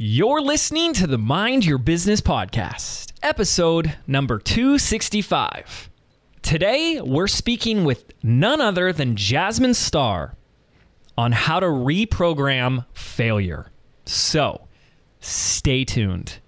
[0.00, 5.90] You're listening to the Mind Your Business podcast, episode number 265.
[6.40, 10.36] Today, we're speaking with none other than Jasmine Star
[11.16, 13.72] on how to reprogram failure.
[14.04, 14.68] So,
[15.18, 16.38] stay tuned.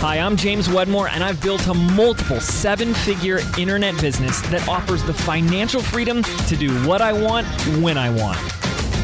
[0.00, 5.02] Hi, I'm James Wedmore, and I've built a multiple seven figure internet business that offers
[5.02, 7.48] the financial freedom to do what I want
[7.82, 8.57] when I want.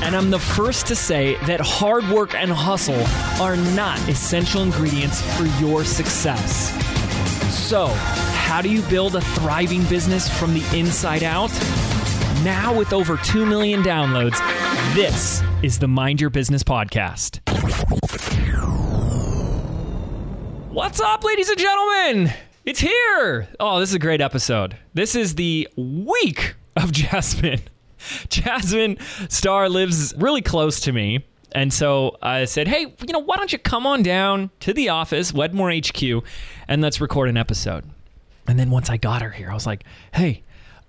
[0.05, 3.03] And I'm the first to say that hard work and hustle
[3.43, 6.69] are not essential ingredients for your success.
[7.51, 11.51] So, how do you build a thriving business from the inside out?
[12.45, 14.39] Now, with over 2 million downloads,
[14.95, 17.41] this is the Mind Your Business podcast.
[20.71, 22.35] What's up, ladies and gentlemen?
[22.67, 23.49] It's here.
[23.59, 24.77] Oh, this is a great episode.
[24.93, 27.63] This is the week of Jasmine.
[28.29, 31.25] Jasmine Star lives really close to me.
[31.53, 34.89] And so I said, hey, you know, why don't you come on down to the
[34.89, 36.25] office, Wedmore HQ,
[36.67, 37.85] and let's record an episode.
[38.49, 40.43] And then once I got her here, I was like, hey,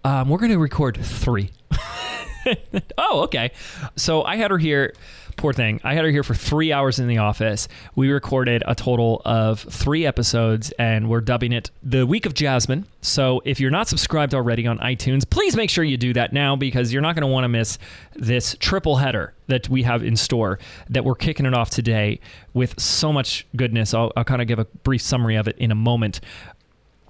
[0.04, 1.52] um, we're going to record three.
[2.98, 3.52] oh, okay.
[3.96, 4.94] So I had her here
[5.36, 5.80] poor thing.
[5.84, 7.68] I had her here for three hours in the office.
[7.96, 12.88] We recorded a total of three episodes, and we're dubbing it the Week of Jasmine.
[13.02, 16.56] So if you're not subscribed already on iTunes, please make sure you do that now
[16.56, 17.78] because you're not going to want to miss
[18.16, 20.60] this triple header that we have in store.
[20.90, 22.20] That we're kicking it off today
[22.54, 23.94] with so much goodness.
[23.94, 26.22] I'll, I'll kind of give a brief summary of it in a moment.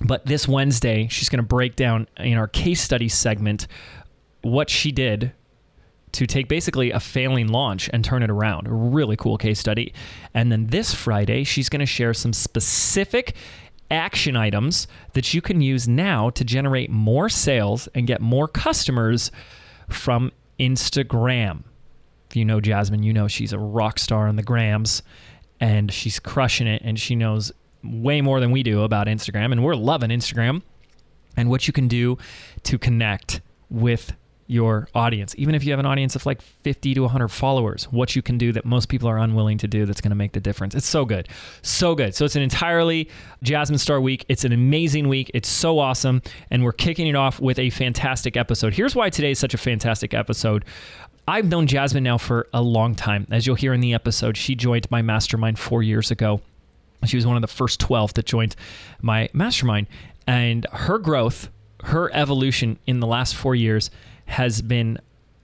[0.02, 3.68] But this Wednesday, she's going to break down in our case study segment
[4.42, 5.32] what she did
[6.16, 8.68] to take basically a failing launch and turn it around.
[8.68, 9.94] A really cool case study.
[10.34, 13.36] And then this Friday, she's going to share some specific
[13.92, 19.30] action items that you can use now to generate more sales and get more customers
[19.90, 21.64] from Instagram.
[22.30, 25.04] If you know Jasmine, you know she's a rock star on the grams
[25.60, 27.52] and she's crushing it and she knows
[27.84, 30.64] way more than we do about Instagram and we're loving Instagram
[31.38, 32.18] and what you can do
[32.64, 34.14] to connect with
[34.48, 35.34] your audience.
[35.38, 38.38] Even if you have an audience of like 50 to 100 followers, what you can
[38.38, 40.76] do that most people are unwilling to do that's going to make the difference.
[40.76, 41.28] It's so good.
[41.64, 42.14] So good.
[42.14, 43.10] So it's an entirely
[43.42, 44.26] Jasmine Star week.
[44.30, 45.32] It's an amazing week.
[45.34, 46.22] It's so awesome.
[46.52, 48.74] And we're kicking it off with a fantastic episode.
[48.74, 50.64] Here's why today is such a fantastic episode.
[51.28, 53.26] I've known Jasmine now for a long time.
[53.32, 56.42] As you'll hear in the episode, she joined my mastermind four years ago.
[57.04, 58.56] She was one of the first 12 that joined
[59.02, 59.88] my mastermind.
[60.28, 61.50] And her growth,
[61.86, 63.90] her evolution in the last four years
[64.26, 64.98] has been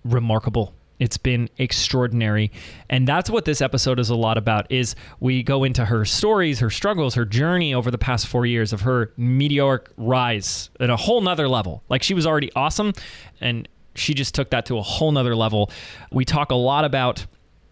[0.03, 0.73] remarkable.
[0.99, 2.51] It's been extraordinary.
[2.87, 6.59] And that's what this episode is a lot about is we go into her stories
[6.59, 10.95] her struggles her journey over the past four years of her meteoric rise at a
[10.95, 11.81] whole nother level.
[11.89, 12.93] Like she was already awesome
[13.39, 15.71] and she just took that to a whole nother level.
[16.11, 17.25] We talk a lot about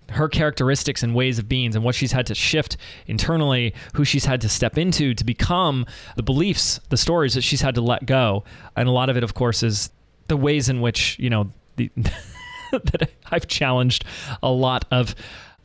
[0.09, 4.25] her characteristics and ways of being and what she's had to shift internally, who she's
[4.25, 8.07] had to step into to become, the beliefs, the stories that she's had to let
[8.07, 8.43] go.
[8.75, 9.91] And a lot of it, of course, is
[10.29, 11.91] the ways in which you know the
[12.71, 14.05] that I've challenged
[14.41, 15.15] a lot of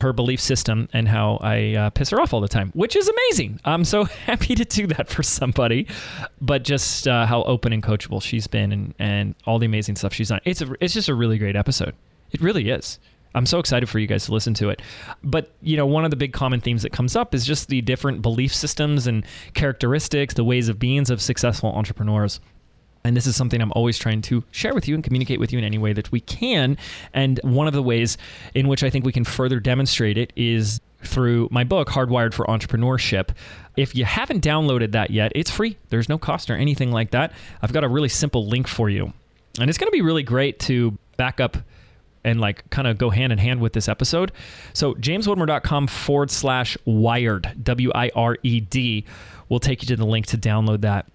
[0.01, 3.07] her belief system and how I uh, piss her off all the time, which is
[3.07, 3.61] amazing.
[3.63, 5.87] I'm so happy to do that for somebody,
[6.41, 10.13] but just uh, how open and coachable she's been and, and all the amazing stuff
[10.13, 10.41] she's done.
[10.43, 11.95] It's a, it's just a really great episode.
[12.31, 12.99] It really is.
[13.33, 14.81] I'm so excited for you guys to listen to it.
[15.21, 17.81] But, you know, one of the big common themes that comes up is just the
[17.81, 22.39] different belief systems and characteristics, the ways of beings of successful entrepreneurs.
[23.05, 25.59] And this is something I'm always trying to share with you and communicate with you
[25.59, 26.75] in any way that we can.
[27.13, 28.17] And one of the ways
[28.55, 32.45] in which I think we can further demonstrate it is through my book, Hardwired for
[32.47, 33.29] Entrepreneurship.
[33.77, 35.77] If you haven't downloaded that yet, it's free.
[35.89, 37.31] There's no cost or anything like that.
[37.61, 39.13] I've got a really simple link for you.
[39.59, 41.57] And it's going to be really great to back up
[42.23, 44.31] and like kind of go hand in hand with this episode.
[44.73, 49.05] So jameswedmore.com forward slash wired, W I R E D,
[49.47, 51.05] will take you to the link to download that.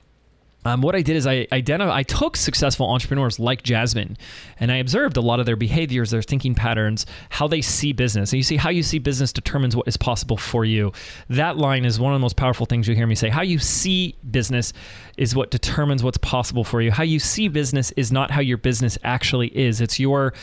[0.64, 4.16] Um, what I did is I I took successful entrepreneurs like Jasmine,
[4.58, 8.32] and I observed a lot of their behaviors, their thinking patterns, how they see business.
[8.32, 10.92] And you see, how you see business determines what is possible for you.
[11.28, 13.30] That line is one of the most powerful things you hear me say.
[13.30, 14.72] How you see business
[15.16, 16.90] is what determines what's possible for you.
[16.90, 19.80] How you see business is not how your business actually is.
[19.80, 20.34] It's your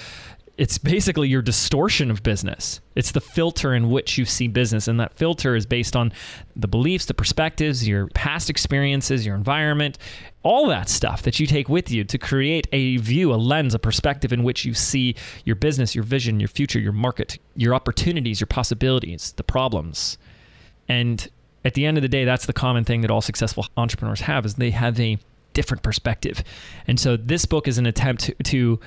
[0.58, 2.82] it's basically your distortion of business.
[2.96, 4.88] It's the filter in which you see business.
[4.88, 6.12] And that filter is based on
[6.56, 10.00] the beliefs, the perspectives, your past experiences, your environment,
[10.42, 13.80] all that stuff that you take with you to create a view, a lens, a
[13.80, 15.16] perspective in which you see
[15.46, 20.18] your business, your vision, your future, your market, your opportunities, your possibilities, the problems.
[20.90, 21.30] And
[21.64, 24.44] at the end of the day, that's the common thing that all successful entrepreneurs have
[24.44, 25.20] is they have a
[25.54, 26.44] different perspective.
[26.88, 28.80] And so this book is an attempt to, to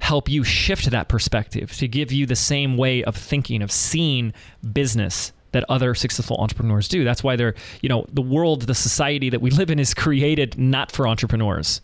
[0.00, 4.32] help you shift that perspective, to give you the same way of thinking, of seeing
[4.72, 7.04] business that other successful entrepreneurs do.
[7.04, 10.58] That's why they're, you know, the world, the society that we live in is created
[10.58, 11.80] not for entrepreneurs.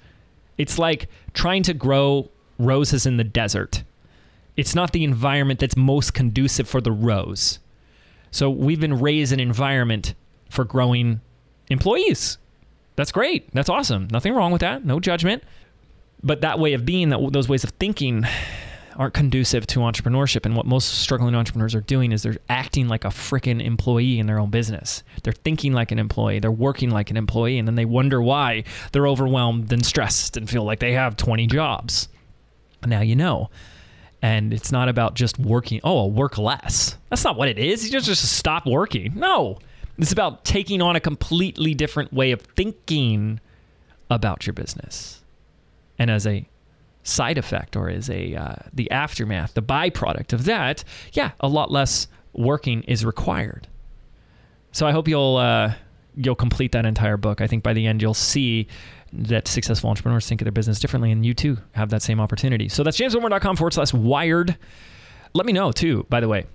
[0.58, 2.28] It's like trying to grow
[2.58, 3.84] roses in the desert.
[4.56, 7.60] It's not the environment that's most conducive for the rose.
[8.30, 10.14] So we've been raised an environment
[10.50, 11.20] for growing
[11.70, 12.38] employees.
[12.96, 13.52] That's great.
[13.54, 14.08] That's awesome.
[14.10, 14.84] Nothing wrong with that.
[14.84, 15.42] No judgment.
[16.22, 18.24] But that way of being, that those ways of thinking
[18.96, 20.44] aren't conducive to entrepreneurship.
[20.44, 24.26] And what most struggling entrepreneurs are doing is they're acting like a freaking employee in
[24.26, 25.02] their own business.
[25.22, 26.38] They're thinking like an employee.
[26.38, 27.58] They're working like an employee.
[27.58, 31.46] And then they wonder why they're overwhelmed and stressed and feel like they have 20
[31.46, 32.08] jobs.
[32.84, 33.48] Now you know.
[34.22, 36.98] And it's not about just working, oh, I'll work less.
[37.08, 37.86] That's not what it is.
[37.86, 39.14] You just, just stop working.
[39.14, 39.58] No.
[39.96, 43.40] It's about taking on a completely different way of thinking
[44.10, 45.19] about your business.
[46.00, 46.48] And as a
[47.02, 50.82] side effect or as a uh, the aftermath, the byproduct of that,
[51.12, 53.68] yeah, a lot less working is required.
[54.72, 55.74] So I hope you'll uh,
[56.16, 57.42] you'll complete that entire book.
[57.42, 58.66] I think by the end you'll see
[59.12, 62.68] that successful entrepreneurs think of their business differently, and you too have that same opportunity.
[62.68, 64.56] So that's jameswedmore.com forward slash wired.
[65.34, 66.46] Let me know too, by the way.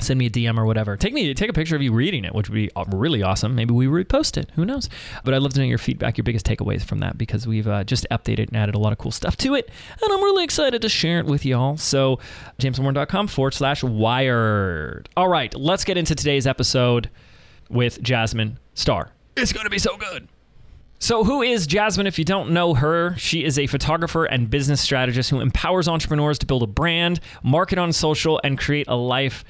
[0.00, 0.96] Send me a DM or whatever.
[0.96, 3.54] Take me take a picture of you reading it, which would be uh, really awesome.
[3.54, 4.50] Maybe we repost it.
[4.54, 4.88] Who knows?
[5.22, 7.84] But I'd love to know your feedback, your biggest takeaways from that, because we've uh,
[7.84, 9.70] just updated and added a lot of cool stuff to it,
[10.02, 11.76] and I'm really excited to share it with y'all.
[11.76, 12.18] So
[12.58, 15.08] jameswedmore.com forward slash wired.
[15.16, 17.08] All right, let's get into today's episode
[17.70, 19.10] with Jasmine Star.
[19.36, 20.28] It's to be so good.
[21.00, 23.14] So, who is Jasmine if you don't know her?
[23.18, 27.78] She is a photographer and business strategist who empowers entrepreneurs to build a brand, market
[27.78, 29.44] on social, and create a life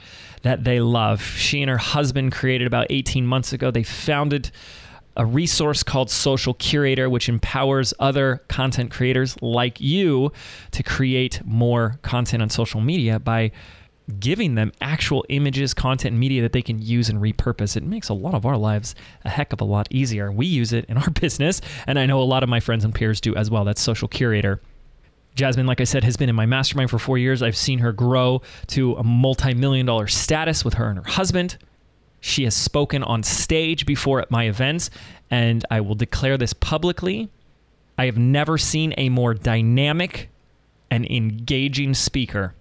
[0.44, 1.22] that they love.
[1.22, 3.70] She and her husband created about 18 months ago.
[3.70, 4.50] They founded
[5.16, 10.32] a resource called Social Curator, which empowers other content creators like you
[10.72, 13.52] to create more content on social media by
[14.20, 17.74] giving them actual images, content, and media that they can use and repurpose.
[17.74, 18.94] It makes a lot of our lives
[19.24, 20.30] a heck of a lot easier.
[20.30, 22.94] We use it in our business, and I know a lot of my friends and
[22.94, 23.64] peers do as well.
[23.64, 24.60] That's Social Curator.
[25.34, 27.42] Jasmine, like I said, has been in my mastermind for four years.
[27.42, 31.58] I've seen her grow to a multi million dollar status with her and her husband.
[32.20, 34.90] She has spoken on stage before at my events,
[35.30, 37.28] and I will declare this publicly.
[37.98, 40.30] I have never seen a more dynamic
[40.90, 42.54] and engaging speaker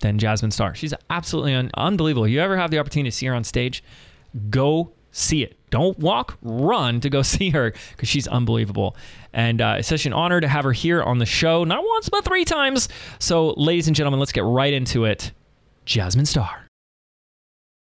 [0.00, 0.74] than Jasmine Star.
[0.74, 2.24] She's absolutely un- unbelievable.
[2.24, 3.82] If you ever have the opportunity to see her on stage?
[4.50, 5.56] Go see it.
[5.70, 8.96] Don't walk, run to go see her because she's unbelievable.
[9.34, 12.08] And uh, it's such an honor to have her here on the show, not once,
[12.08, 12.88] but three times.
[13.18, 15.32] So, ladies and gentlemen, let's get right into it.
[15.84, 16.68] Jasmine Star.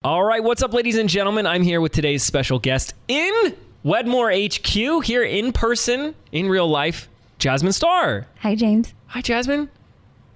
[0.03, 1.47] All right, what's up, ladies and gentlemen?
[1.47, 7.07] I'm here with today's special guest in Wedmore HQ, here in person, in real life,
[7.39, 8.27] Jasmine Star.
[8.41, 8.93] Hi, James.
[9.07, 9.69] Hi, Jasmine.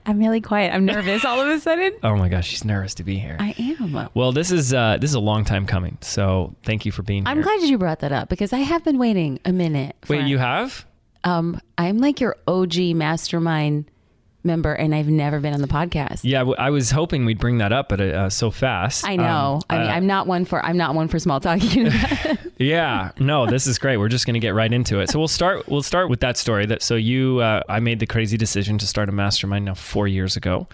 [0.06, 0.74] I'm really quiet.
[0.74, 1.92] I'm nervous all of a sudden.
[2.04, 3.36] Oh my gosh, she's nervous to be here.
[3.40, 4.10] I am.
[4.14, 7.24] Well, this is uh, this is a long time coming, so thank you for being
[7.24, 7.30] here.
[7.30, 7.44] I'm here.
[7.44, 9.96] glad you brought that up because I have been waiting a minute.
[10.04, 10.86] For, Wait, you have?
[11.24, 13.86] Um, I'm like your OG mastermind
[14.44, 16.22] member, and I've never been on the podcast.
[16.24, 19.06] Yeah, w- I was hoping we'd bring that up, but uh, so fast.
[19.08, 19.60] I know.
[19.70, 21.62] Um, I mean, uh, I'm not one for I'm not one for small talk.
[21.62, 22.02] You know
[22.58, 23.98] yeah, no, this is great.
[23.98, 25.10] We're just going to get right into it.
[25.10, 25.68] So we'll start.
[25.70, 26.66] We'll start with that story.
[26.66, 30.08] That so you, uh, I made the crazy decision to start a mastermind now four
[30.08, 30.68] years ago,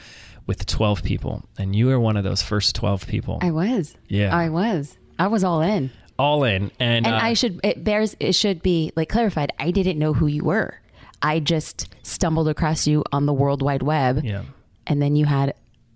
[0.45, 3.39] with 12 people, and you were one of those first 12 people.
[3.41, 3.95] I was.
[4.07, 4.36] Yeah.
[4.36, 4.98] I was.
[5.19, 5.91] I was all in.
[6.19, 9.51] All in, and, And uh, I should it bears it should be like clarified.
[9.59, 10.79] I didn't know who you were.
[11.21, 14.24] I just stumbled across you on the World Wide Web.
[14.24, 14.43] yeah,
[14.86, 15.53] and then you had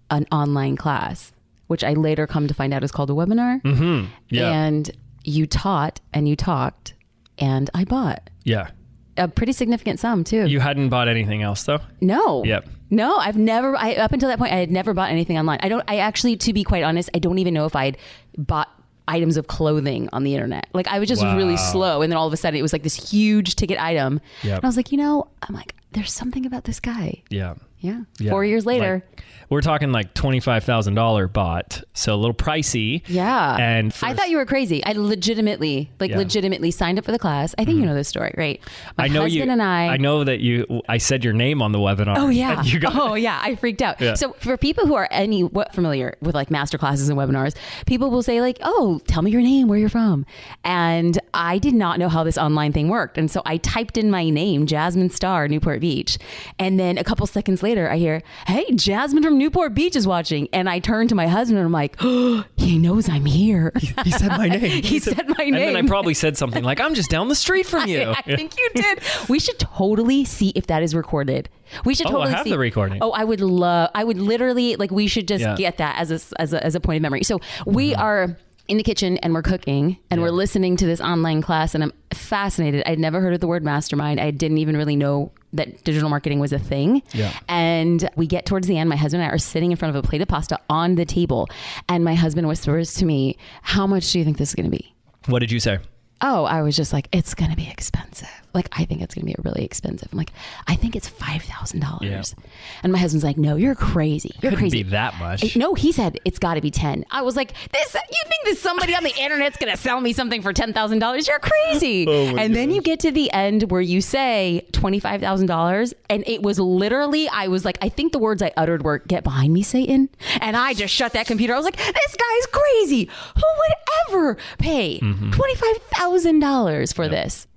[0.09, 1.31] an online class,
[1.67, 3.61] which I later come to find out is called a webinar.
[3.61, 4.07] Mm-hmm.
[4.29, 4.89] yeah, And
[5.23, 6.93] you taught and you talked,
[7.37, 8.71] and I bought yeah.
[9.17, 10.47] a pretty significant sum too.
[10.47, 11.79] You hadn't bought anything else though.
[12.01, 12.67] no, Yep.
[12.89, 13.75] no, I've never.
[13.77, 15.59] I up until that point, I had never bought anything online.
[15.61, 15.83] I don't.
[15.87, 17.97] I actually, to be quite honest, I don't even know if I'd
[18.37, 18.69] bought
[19.11, 20.67] items of clothing on the internet.
[20.73, 22.83] Like I was just really slow, and then all of a sudden, it was like
[22.83, 24.21] this huge ticket item.
[24.43, 24.55] Yep.
[24.55, 27.21] And I was like, you know, I'm like, there's something about this guy.
[27.29, 27.55] Yeah.
[27.81, 28.01] Yeah.
[28.19, 28.29] Yeah.
[28.31, 29.03] Four years later.
[29.05, 33.01] Like, we're talking like twenty five thousand dollar bot, so a little pricey.
[33.07, 33.57] Yeah.
[33.57, 34.81] And I thought you were crazy.
[34.85, 36.13] I legitimately, like Yeah.
[36.13, 36.19] Mm-hmm.
[36.19, 37.53] legitimately signed up for the class.
[37.57, 38.61] I think you know this story, right?
[38.97, 39.51] My I know husband you.
[39.51, 39.87] and I.
[39.87, 40.81] I know that you.
[40.87, 42.15] I said your name on the webinar.
[42.17, 42.61] Oh yeah.
[42.71, 43.41] You got, oh yeah.
[43.43, 43.99] I freaked out.
[43.99, 44.13] Yeah.
[44.13, 47.53] So for people who are any what familiar with like master classes and webinars,
[47.85, 50.25] people will say like, "Oh, tell me your name, where you're from,"
[50.63, 54.09] and I did not know how this online thing worked, and so I typed in
[54.09, 56.17] my name, Jasmine Star, Newport Beach,
[56.57, 57.70] and then a couple seconds later.
[57.71, 61.27] Later, I hear, "Hey, Jasmine from Newport Beach is watching," and I turn to my
[61.27, 63.71] husband and I'm like, oh, "He knows I'm here."
[64.03, 64.83] He said my name.
[64.83, 65.55] He said my name.
[65.55, 68.21] And then I probably said something like, "I'm just down the street from you." I
[68.21, 68.99] think you did.
[69.29, 71.49] We should totally see if that is recorded.
[71.85, 72.99] We should Oh, I totally have see the recording.
[73.01, 73.89] Oh, I would love.
[73.95, 74.91] I would literally like.
[74.91, 75.55] We should just Yeah.
[75.55, 77.23] get that as a as a as a point of memory.
[77.23, 78.01] So we mm-hmm.
[78.01, 78.37] are
[78.67, 81.93] in the kitchen and we're cooking and we're listening to this online class and I'm
[82.13, 82.83] fascinated.
[82.85, 84.19] I'd never heard of the word mastermind.
[84.19, 87.03] I didn't even really know that digital marketing was a thing.
[87.13, 87.37] Yeah.
[87.49, 88.89] And we get towards the end.
[88.89, 91.05] My husband and I are sitting in front of a plate of pasta on the
[91.05, 91.49] table,
[91.89, 94.77] and my husband whispers to me, "How much do you think this is going to
[94.77, 94.93] be?"
[95.27, 95.79] What did you say?
[96.21, 98.29] Oh, I was just like, it's gonna be expensive.
[98.53, 100.09] Like, I think it's gonna be really expensive.
[100.11, 100.31] I'm like,
[100.67, 101.89] I think it's five thousand Yeah.
[102.09, 102.35] dollars.
[102.83, 104.31] And my husband's like, No, you're crazy.
[104.41, 104.83] You're Couldn't crazy.
[104.83, 105.55] be that much.
[105.55, 107.05] No, he said it's got to be ten.
[107.11, 107.93] I was like, this.
[107.93, 111.27] You think that somebody on the internet's gonna sell me something for ten thousand dollars?
[111.27, 112.05] You're crazy.
[112.11, 115.93] Oh and then you get to the end where you say twenty five thousand dollars,
[116.09, 119.23] and it was literally, I was like, I think the words I uttered were "Get
[119.23, 120.09] behind me, Satan,"
[120.41, 121.53] and I just shut that computer.
[121.53, 123.09] I was like, this guy's crazy.
[123.35, 123.73] Who would
[124.09, 125.31] ever pay Mm-hmm.
[125.31, 127.47] five thousand dollars for this?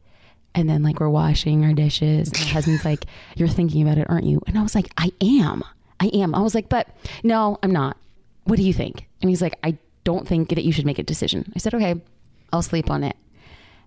[0.54, 2.32] And then like we're washing our dishes.
[2.32, 3.06] My husband's like,
[3.37, 5.64] "You're thinking about it, aren't you?" And I was like, "I am.
[5.99, 6.88] I am." I was like, "But
[7.23, 7.96] no, I'm not.
[8.44, 11.02] What do you think?" And he's like, "I don't think that you should make a
[11.02, 12.00] decision." I said, "Okay,
[12.52, 13.16] I'll sleep on it."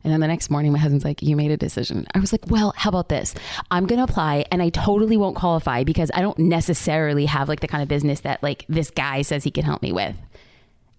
[0.04, 2.08] And then the next morning, my husband's like, You made a decision.
[2.14, 3.34] I was like, Well, how about this?
[3.72, 7.60] I'm going to apply and I totally won't qualify because I don't necessarily have like
[7.60, 10.16] the kind of business that like this guy says he can help me with.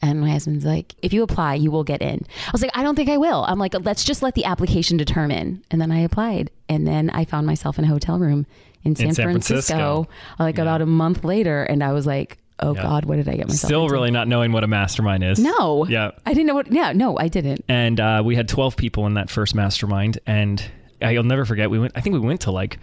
[0.01, 2.25] And my husband's like, If you apply, you will get in.
[2.47, 3.45] I was like, I don't think I will.
[3.49, 5.63] I'm like, Let's just let the application determine.
[5.71, 6.51] And then I applied.
[6.69, 8.47] And then I found myself in a hotel room
[8.85, 10.09] in San, San Francisco, Francisco.
[10.39, 11.63] like about a month later.
[11.65, 12.83] And I was like, Oh Yeah.
[12.83, 13.95] God, what did I get myself Still into?
[13.95, 15.39] really not knowing what a mastermind is.
[15.39, 15.85] No.
[15.87, 16.11] Yeah.
[16.27, 16.71] I didn't know what.
[16.73, 17.65] Yeah, no, I didn't.
[17.69, 20.63] and uh, we had 12 people in that first mastermind and
[21.01, 22.77] i'll never forget we went i think we went to like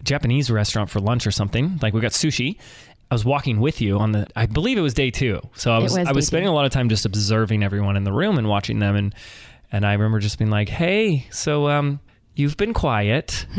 [0.00, 2.56] a japanese restaurant for lunch or something like we got sushi
[3.10, 5.78] i was walking with you on the i believe it was day two so i
[5.78, 6.52] was, was i was spending two.
[6.52, 9.14] a lot of time just observing everyone in the room and watching them and
[9.72, 12.00] and i remember just being like hey so um
[12.34, 13.46] you've been quiet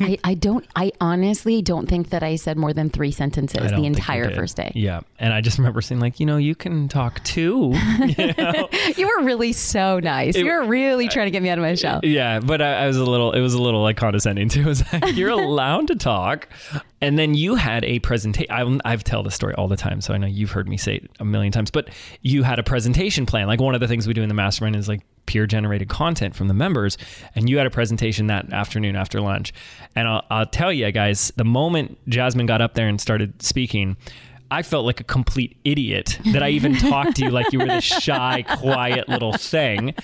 [0.00, 0.66] I, I don't.
[0.74, 4.72] I honestly don't think that I said more than three sentences the entire first day.
[4.74, 7.72] yeah and i just remember saying like you know you can talk too
[8.96, 10.36] You were really so nice.
[10.36, 12.00] you were really trying to get me out of my shell.
[12.02, 13.32] Yeah, but I, I was a little.
[13.32, 14.62] It was a little like condescending too.
[14.62, 16.48] It was like you're allowed to talk,
[17.04, 18.80] and then you had a presentation.
[18.84, 21.10] I've tell this story all the time, so I know you've heard me say it
[21.20, 21.70] a million times.
[21.70, 21.90] But
[22.22, 23.46] you had a presentation plan.
[23.46, 26.34] Like one of the things we do in the mastermind is like peer generated content
[26.34, 26.96] from the members,
[27.34, 29.52] and you had a presentation that afternoon after lunch.
[29.94, 33.96] And I'll, I'll tell you guys, the moment Jasmine got up there and started speaking.
[34.54, 37.66] I felt like a complete idiot that I even talked to you like you were
[37.66, 39.96] this shy, quiet little thing,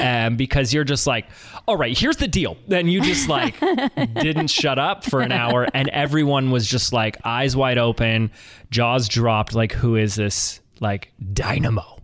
[0.00, 1.26] um, because you're just like,
[1.66, 2.56] all right, here's the deal.
[2.68, 3.58] Then you just like
[4.14, 8.30] didn't shut up for an hour, and everyone was just like eyes wide open,
[8.70, 9.56] jaws dropped.
[9.56, 10.60] Like, who is this?
[10.78, 12.00] Like dynamo.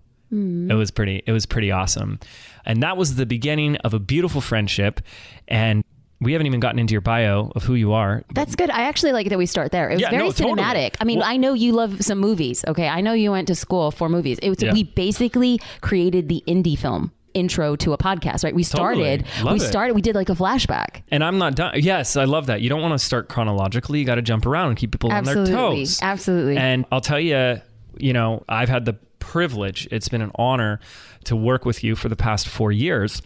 [0.72, 1.22] It was pretty.
[1.24, 2.18] It was pretty awesome,
[2.66, 5.00] and that was the beginning of a beautiful friendship.
[5.46, 5.84] And
[6.22, 8.22] we haven't even gotten into your bio of who you are.
[8.34, 8.70] That's good.
[8.70, 9.90] I actually like that we start there.
[9.90, 10.62] It was Yeah, very no, totally.
[10.62, 10.94] cinematic.
[11.00, 12.64] I mean, Well- I know you love some movies.
[12.68, 14.38] Okay, I know you went to school for movies.
[14.42, 14.72] It was Yeah.
[14.72, 18.44] we basically created the indie film intro to a podcast.
[18.44, 18.54] Right?
[18.54, 19.24] We started.
[19.26, 19.54] Totally.
[19.54, 19.68] We it.
[19.68, 19.94] started.
[19.94, 21.02] We did like a flashback.
[21.10, 21.72] And I'm not done.
[21.76, 22.60] Yes, I love that.
[22.60, 23.98] You don't want to start chronologically.
[24.00, 25.78] You got to jump around and keep people on their Absolutely.
[25.80, 25.98] toes.
[26.02, 26.56] Absolutely.
[26.58, 27.60] And I'll tell you,
[27.96, 30.78] you know, I've had the privilege, it's been an honor
[31.24, 33.22] to work with you for the past four years.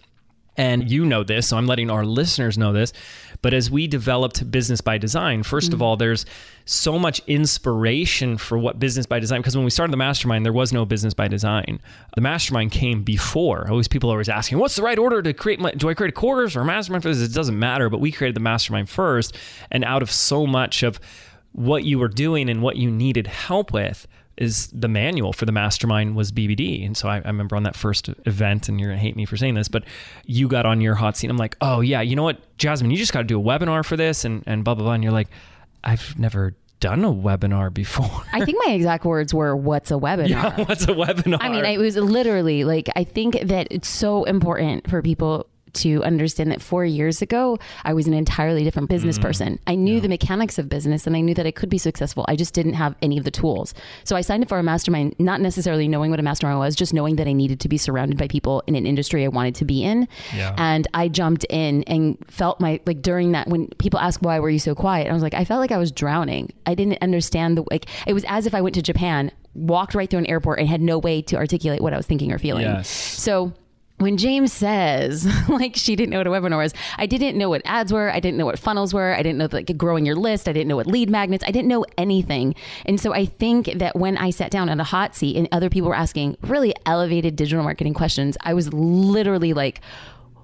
[0.57, 2.91] And you know this, so I'm letting our listeners know this.
[3.43, 5.83] But as we developed Business by Design, 1st of mm.
[5.83, 6.25] all, there's
[6.65, 10.51] so much inspiration for what Business by Design, because when we started the mastermind, there
[10.51, 11.79] was no Business by Design.
[12.15, 13.69] The mastermind came before.
[13.69, 16.09] Always people are always asking, what's the right order to create my, do I create
[16.09, 17.21] a course or a mastermind for this?
[17.21, 19.37] It doesn't matter, but we created the mastermind first.
[19.69, 20.99] And out of so much of
[21.51, 25.51] what you were doing and what you needed help with is the manual for the
[25.51, 26.85] mastermind was BBD.
[26.85, 29.37] And so I, I remember on that first event, and you're gonna hate me for
[29.37, 29.83] saying this, but
[30.25, 31.29] you got on your hot seat.
[31.29, 33.83] I'm like, oh yeah, you know what, Jasmine, you just got to do a webinar
[33.83, 34.93] for this, and and blah blah blah.
[34.93, 35.29] And you're like,
[35.83, 38.23] I've never done a webinar before.
[38.31, 41.37] I think my exact words were, "What's a webinar?" What's a webinar?
[41.41, 46.03] I mean, it was literally like I think that it's so important for people to
[46.03, 49.27] understand that four years ago I was an entirely different business mm-hmm.
[49.27, 49.59] person.
[49.67, 52.25] I knew the mechanics of business and I knew that I could be successful.
[52.27, 53.73] I just didn't have any of the tools.
[54.03, 56.93] So I signed up for a mastermind, not necessarily knowing what a mastermind was, just
[56.93, 59.65] knowing that I needed to be surrounded by people in an industry I wanted to
[59.65, 60.07] be in.
[60.35, 60.55] Yeah.
[60.57, 64.49] And I jumped in and felt my like during that when people ask why were
[64.49, 66.51] you so quiet, I was like I felt like I was drowning.
[66.65, 70.09] I didn't understand the like it was as if I went to Japan, walked right
[70.09, 72.63] through an airport and had no way to articulate what I was thinking or feeling.
[72.63, 72.89] Yes.
[72.89, 73.53] So
[73.97, 77.61] when James says like she didn't know what a webinar was, I didn't know what
[77.65, 78.11] ads were.
[78.11, 79.13] I didn't know what funnels were.
[79.13, 80.47] I didn't know like growing your list.
[80.47, 81.43] I didn't know what lead magnets.
[81.47, 82.55] I didn't know anything.
[82.85, 85.69] And so I think that when I sat down on a hot seat and other
[85.69, 89.81] people were asking really elevated digital marketing questions, I was literally like,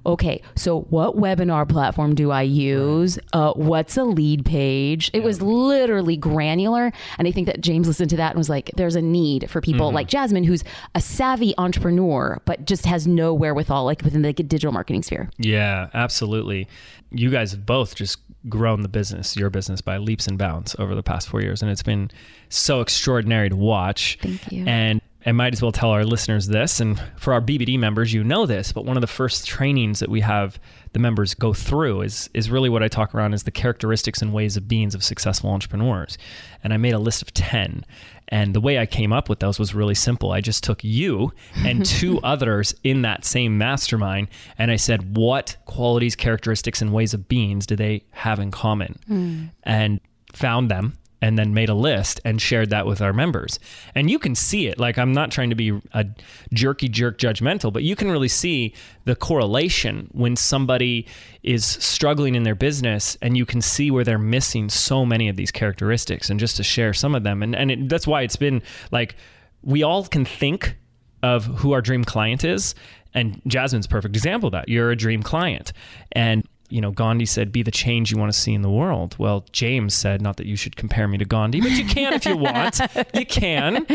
[0.06, 3.18] okay, so what webinar platform do I use?
[3.32, 5.10] Uh, what's a lead page?
[5.14, 6.92] It was literally granular.
[7.18, 9.62] And I think that James listened to that and was like, there's a need for
[9.62, 9.96] people Mm-hmm.
[9.96, 10.64] like Jasmine, who's
[10.96, 15.30] a savvy entrepreneur, but just has no wherewithal, like within the digital marketing sphere.
[15.38, 16.68] Yeah, absolutely.
[17.12, 18.20] You guys have both just
[18.50, 21.62] grown the business, your business, by leaps and bounds over the past four years.
[21.62, 22.12] And it's been
[22.50, 24.18] so extraordinary to watch.
[24.22, 24.66] Thank you.
[24.68, 26.80] And I might as well tell our listeners this.
[26.80, 30.10] And for our BBD members, you know this, but one of the first trainings that
[30.10, 30.60] we have
[30.92, 34.34] the members go through is, is really what I talk around is the characteristics and
[34.34, 36.18] ways of beings of successful entrepreneurs.
[36.64, 37.86] And I made a list of 10.
[38.28, 40.32] And the way I came up with those was really simple.
[40.32, 44.28] I just took you and two others in that same mastermind,
[44.58, 49.00] and I said, what qualities, characteristics, and ways of beings do they have in common?
[49.08, 49.46] Hmm.
[49.64, 50.00] And
[50.34, 53.58] found them and then made a list and shared that with our members.
[53.96, 54.78] And you can see it.
[54.78, 56.06] Like, I'm not trying to be a
[56.52, 58.74] jerky jerk judgmental, but you can really see
[59.06, 61.08] the correlation when somebody
[61.42, 65.38] is struggling in their business and you can see where they're missing so many of
[65.38, 66.30] these characteristics.
[66.30, 67.42] And just to share some of them.
[67.42, 68.62] And, and it, that's why it's been
[68.92, 69.16] like,
[69.62, 70.76] we all can think
[71.24, 72.76] of who our dream client is.
[73.14, 74.68] And Jasmine's perfect example of that.
[74.68, 75.72] You're a dream client.
[76.12, 79.16] And you know, Gandhi said, be the change you want to see in the world.
[79.20, 82.26] Well, James said, not that you should compare me to Gandhi, but you can if
[82.26, 82.82] you want.
[83.14, 83.86] You can,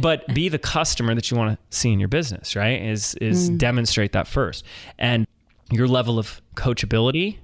[0.00, 2.82] but be the customer that you want to see in your business, right?
[2.82, 3.56] Is is hmm.
[3.56, 4.64] demonstrate that first.
[4.98, 5.28] And
[5.70, 7.38] your level of coachability,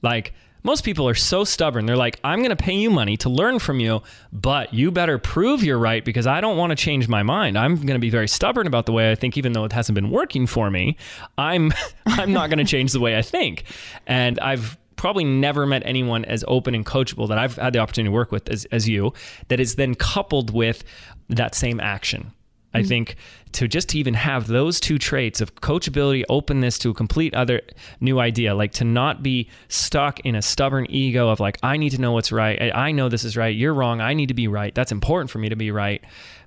[0.00, 1.86] like most people are so stubborn.
[1.86, 4.02] They're like, I'm going to pay you money to learn from you,
[4.32, 7.56] but you better prove you're right because I don't want to change my mind.
[7.56, 9.94] I'm going to be very stubborn about the way I think, even though it hasn't
[9.94, 10.96] been working for me.
[11.38, 11.72] I'm
[12.06, 13.64] I'm not going to change the way I think.
[14.06, 18.10] And I've probably never met anyone as open and coachable that I've had the opportunity
[18.10, 19.14] to work with as, as you
[19.48, 20.84] that is then coupled with
[21.30, 22.32] that same action.
[22.74, 22.88] I mm-hmm.
[22.88, 23.16] think
[23.52, 27.62] to just to even have those two traits of coachability, openness to a complete other
[28.00, 31.90] new idea, like to not be stuck in a stubborn ego of like, I need
[31.90, 32.60] to know what's right.
[32.60, 33.54] I I know this is right.
[33.54, 34.00] You're wrong.
[34.00, 34.74] I need to be right.
[34.74, 36.02] That's important for me to be right.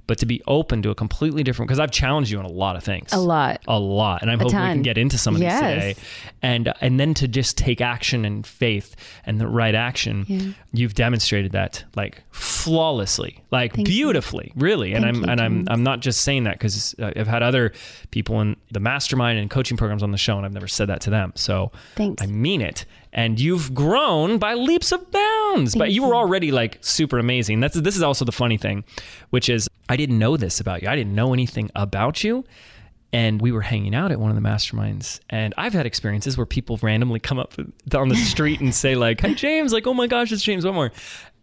[0.05, 2.75] But to be open to a completely different, because I've challenged you on a lot
[2.75, 3.13] of things.
[3.13, 3.61] A lot.
[3.67, 4.21] A lot.
[4.21, 5.61] And I'm hoping we can get into some of Yes.
[5.61, 6.07] these today.
[6.41, 10.93] And, uh, and then to just take action and faith and the right action, you've
[10.93, 13.93] demonstrated that like flawlessly, like Thank you.
[13.93, 14.93] beautifully, really.
[14.93, 17.43] And Thank I'm you, and I'm I'm not just saying that because uh, I've had
[17.43, 17.71] other
[18.11, 21.01] people in the mastermind and coaching programs on the show, and I've never said that
[21.01, 21.31] to them.
[21.35, 22.21] So Thanks.
[22.21, 22.85] I mean it.
[23.15, 25.75] And you've grown by leaps of bounds.
[25.75, 27.59] but you were already like super amazing.
[27.59, 28.83] That's this is also the funny thing,
[29.29, 30.89] which is I didn't know this about you.
[30.89, 32.43] I didn't know anything about you.
[33.11, 36.47] And we were hanging out at one of the masterminds, and I've had experiences where
[36.47, 37.53] people randomly come up
[37.93, 40.91] on the street and say like, "Hi, James!" Like, "Oh my gosh, it's James Wedmore,"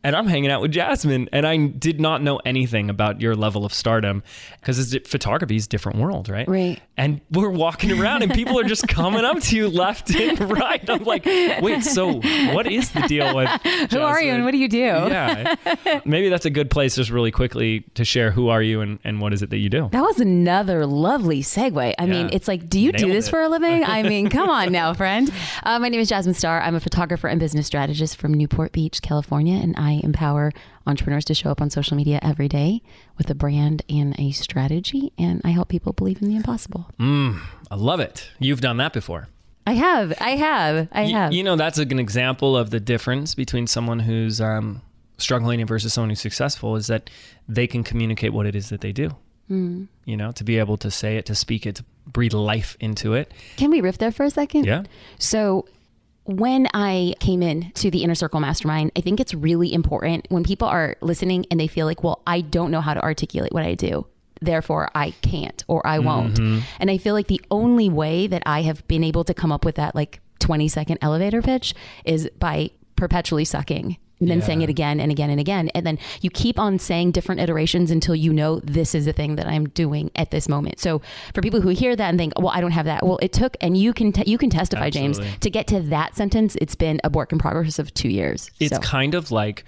[0.02, 3.64] and I'm hanging out with Jasmine, and I did not know anything about your level
[3.64, 4.24] of stardom
[4.58, 6.48] because photography is a different world, right?
[6.48, 6.80] Right.
[7.00, 10.88] And we're walking around, and people are just coming up to you left and right.
[10.88, 12.20] I'm like, wait, so
[12.52, 13.48] what is the deal with
[13.90, 14.78] Who are you and what do you do?
[14.78, 15.54] Yeah,
[16.04, 19.18] maybe that's a good place just really quickly to share who are you and, and
[19.18, 19.88] what is it that you do.
[19.92, 21.94] That was another lovely segue.
[21.98, 23.30] I mean, it's like, do you do this it.
[23.30, 23.82] for a living?
[23.82, 25.32] I mean, come on now, friend.
[25.62, 26.60] Uh, my name is Jasmine Star.
[26.60, 30.52] I'm a photographer and business strategist from Newport Beach, California, and I empower
[30.86, 32.82] entrepreneurs to show up on social media every day
[33.18, 35.12] with a brand and a strategy.
[35.18, 36.90] And I help people believe in the impossible.
[36.98, 38.30] I love it.
[38.38, 39.28] You've done that before.
[39.66, 41.32] I have, I have, I Y- have.
[41.32, 44.80] You know, that's an example of the difference between someone who's um,
[45.18, 47.10] struggling versus someone who's successful is that
[47.48, 49.10] they can communicate what it is that they do.
[49.48, 49.84] Hmm.
[50.06, 53.14] You know, to be able to say it, to speak it, to breathe life into
[53.14, 53.32] it.
[53.58, 54.64] Can we riff there for a second?
[54.64, 54.84] Yeah.
[55.18, 55.66] So
[56.24, 60.44] when I came in to the Inner Circle Mastermind, I think it's really important when
[60.44, 63.64] people are listening and they feel like, well, I don't know how to articulate what
[63.64, 64.06] I do.
[64.40, 66.34] Therefore, I can't or I won't.
[66.34, 66.60] Mm-hmm.
[66.78, 69.64] And I feel like the only way that I have been able to come up
[69.64, 74.44] with that like 20 second elevator pitch is by perpetually sucking and then Yeah.
[74.46, 75.70] saying it again and again and again.
[75.74, 79.36] And then you keep on saying different iterations until you know this is the thing
[79.36, 80.78] that I'm doing at this moment.
[80.78, 81.00] So
[81.34, 83.04] for people who hear that and think, well, I don't have that.
[83.04, 86.16] Well, it took, and you can, t- you can testify, James, to get to that
[86.16, 86.56] sentence.
[86.60, 88.50] It's been a work in progress of two years.
[88.60, 89.64] It's So, kind of like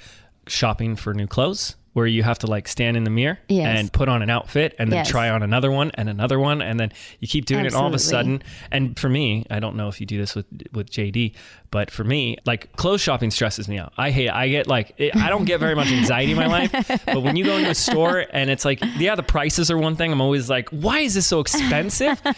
[0.46, 1.76] shopping for new clothes.
[1.94, 3.78] Where you have to like stand in the mirror Yes.
[3.78, 5.08] and put on an outfit and then Yes.
[5.08, 7.94] try on another one and another one and then you keep doing it all of
[7.94, 8.42] a sudden.
[8.70, 11.34] And for me I don't know if you do this with with JD
[11.70, 13.92] but for me like clothes shopping stresses me out.
[13.98, 14.32] I hate it.
[14.32, 16.72] I get like it, I don't get very much anxiety in my life
[17.04, 19.96] but when you go into a store and it's like yeah the prices are one
[19.96, 20.12] thing.
[20.12, 22.20] I'm always like why is this so expensive?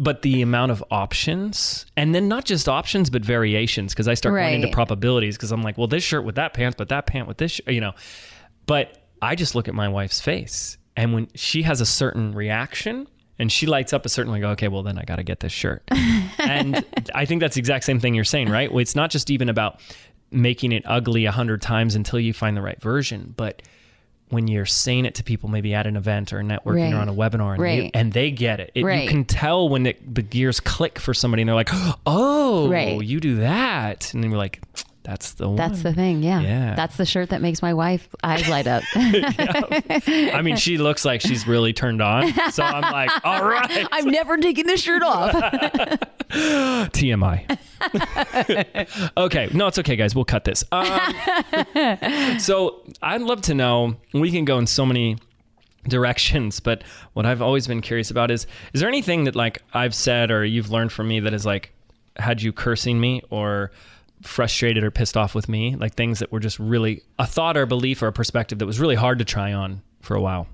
[0.00, 4.34] But the amount of options and then not just options but variations because I start
[4.34, 7.28] going into probabilities because I'm like well this shirt with that pants but that pant
[7.28, 7.92] with this sh-, you know
[8.66, 13.08] but I just look at my wife's face, and when she has a certain reaction
[13.38, 15.52] and she lights up a certain like, okay, well then I got to get this
[15.52, 15.82] shirt.
[16.38, 18.70] and I think that's the exact same thing you're saying, right?
[18.72, 19.80] It's not just even about
[20.30, 23.62] making it ugly a hundred times until you find the right version, but
[24.28, 27.12] when you're saying it to people, maybe at an event or networking or on a
[27.14, 27.90] webinar, and, they, Right.
[27.94, 31.48] and they get it, it you can tell when the gears click for somebody, and
[31.48, 31.70] they're like,
[32.06, 33.00] "Oh, Right.
[33.04, 34.60] you do that," and then you're like,
[35.04, 36.22] "That's the one." That's the thing.
[36.22, 36.40] Yeah.
[36.40, 36.74] Yeah.
[36.74, 38.82] That's the shirt that makes my wife eyes light up.
[38.94, 42.32] I mean, she looks like she's really turned on.
[42.50, 45.32] So I'm like, all right, I'm never taking this shirt off.
[46.30, 47.58] TMI.
[49.16, 50.14] okay, no, it's okay, guys.
[50.14, 50.64] We'll cut this.
[50.72, 53.96] Um, so I'd love to know.
[54.12, 55.18] We can go in so many
[55.86, 59.94] directions, but what I've always been curious about is: is there anything that like I've
[59.94, 61.72] said or you've learned from me that is like
[62.16, 63.70] had you cursing me or
[64.24, 65.76] frustrated or pissed off with me?
[65.76, 68.66] Like things that were just really a thought or a belief or a perspective that
[68.66, 70.48] was really hard to try on for a while.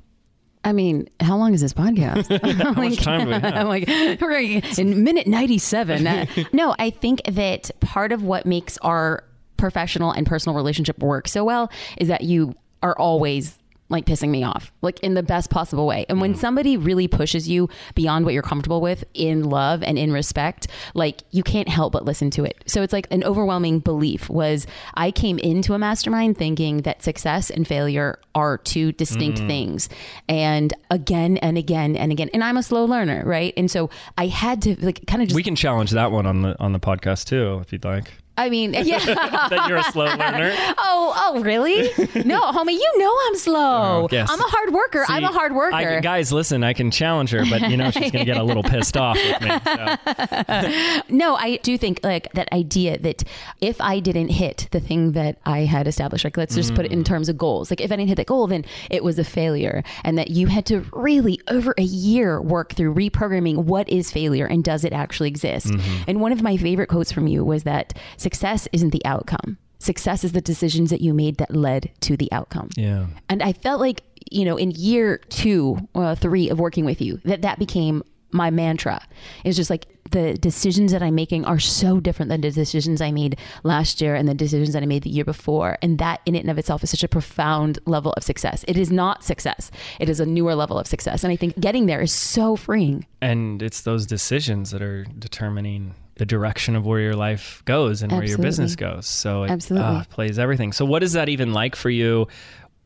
[0.63, 2.29] I mean, how long is this podcast?
[2.63, 3.45] How much time do we have?
[3.45, 3.89] I'm like,
[4.21, 4.39] we're
[4.79, 6.07] in minute 97.
[6.07, 9.25] Uh, no, I think that part of what makes our
[9.57, 13.57] professional and personal relationship work so well is that you are always
[13.91, 16.07] like pissing me off, like in the best possible way.
[16.09, 16.41] And when mm-hmm.
[16.41, 21.23] somebody really pushes you beyond what you're comfortable with in love and in respect, like
[21.31, 22.63] you can't help but listen to it.
[22.67, 27.51] So it's like an overwhelming belief was I came into a mastermind thinking that success
[27.51, 29.47] and failure are two distinct mm.
[29.49, 29.89] things.
[30.29, 32.31] And again and again and again.
[32.33, 33.53] And I'm a slow learner, right?
[33.57, 36.43] And so I had to like kind of just We can challenge that one on
[36.43, 38.13] the on the podcast too, if you'd like.
[38.41, 38.99] I mean, yeah.
[39.05, 40.55] that you're a slow learner.
[40.83, 41.83] Oh, oh, really?
[42.25, 44.03] No, homie, you know I'm slow.
[44.05, 44.29] Oh, yes.
[44.31, 45.05] I'm a hard worker.
[45.09, 45.75] I'm a hard worker.
[45.75, 48.43] I, guys, listen, I can challenge her, but you know she's going to get a
[48.43, 49.51] little pissed off with me.
[49.65, 51.03] So.
[51.15, 53.25] no, I do think like that idea that
[53.61, 56.93] if I didn't hit the thing that I had established, like let's just put it
[56.93, 57.07] in mm.
[57.07, 57.71] terms of goals.
[57.71, 59.83] Like if I didn't hit that goal, then it was a failure.
[60.05, 64.47] And that you had to really over a year work through reprogramming what is failure
[64.47, 65.67] and does it actually exist.
[65.67, 66.05] Mm-hmm.
[66.09, 67.95] And one of my favorite quotes from you was that
[68.31, 69.59] success isn't the outcome.
[69.81, 72.69] Success is the decisions that you made that led to the outcome.
[72.77, 73.07] Yeah.
[73.29, 77.21] And I felt like, you know, in year two, uh, three of working with you,
[77.25, 79.01] that that became my mantra.
[79.45, 83.11] It's just like the decisions that I'm making are so different than the decisions I
[83.11, 85.77] made last year and the decisions that I made the year before.
[85.83, 88.65] And that in and of itself is such a profound level of success.
[88.69, 89.73] It is not success.
[89.99, 91.25] It is a newer level of success.
[91.25, 93.07] And I think getting there is so freeing.
[93.21, 98.13] And it's those decisions that are determining the direction of where your life goes and
[98.13, 99.07] where your business goes.
[99.07, 99.89] So it Absolutely.
[99.89, 100.71] uh, plays everything.
[100.71, 102.29] So what is that even like for you?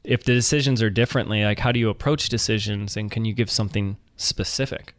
[0.04, 3.50] If the decisions are differently, like how do you approach decisions and can you give
[3.50, 4.94] something specific?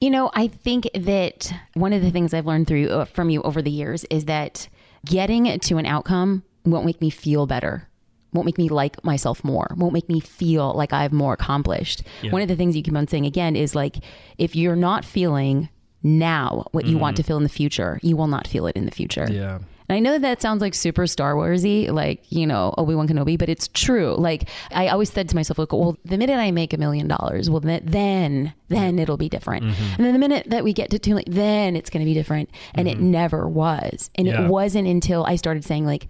[0.00, 3.42] You know, I think that one of the things I've learned through uh, from you
[3.42, 4.66] over the years is that
[5.04, 7.86] getting to an outcome won't make me feel better.
[8.32, 9.74] Won't make me like myself more.
[9.76, 12.02] Won't make me feel like I've more accomplished.
[12.22, 12.32] Yeah.
[12.32, 13.98] One of the things you keep on saying again is like,
[14.38, 15.68] if you're not feeling
[16.04, 18.84] now what you want to feel in the future, you will not feel it in
[18.84, 19.26] the future.
[19.30, 19.58] Yeah.
[19.88, 23.36] And I know that sounds like super Star Warsy, like you know Obi Wan Kenobi,
[23.38, 24.14] but it's true.
[24.16, 27.50] Like I always said to myself, like, well, the minute I make a million dollars,
[27.50, 29.64] well, then then it'll be different.
[29.64, 29.94] Mm-hmm.
[29.96, 32.14] And then the minute that we get to two, million, then it's going to be
[32.14, 32.48] different.
[32.74, 34.10] And it never was.
[34.14, 34.44] And Yeah.
[34.44, 36.06] it wasn't until I started saying like.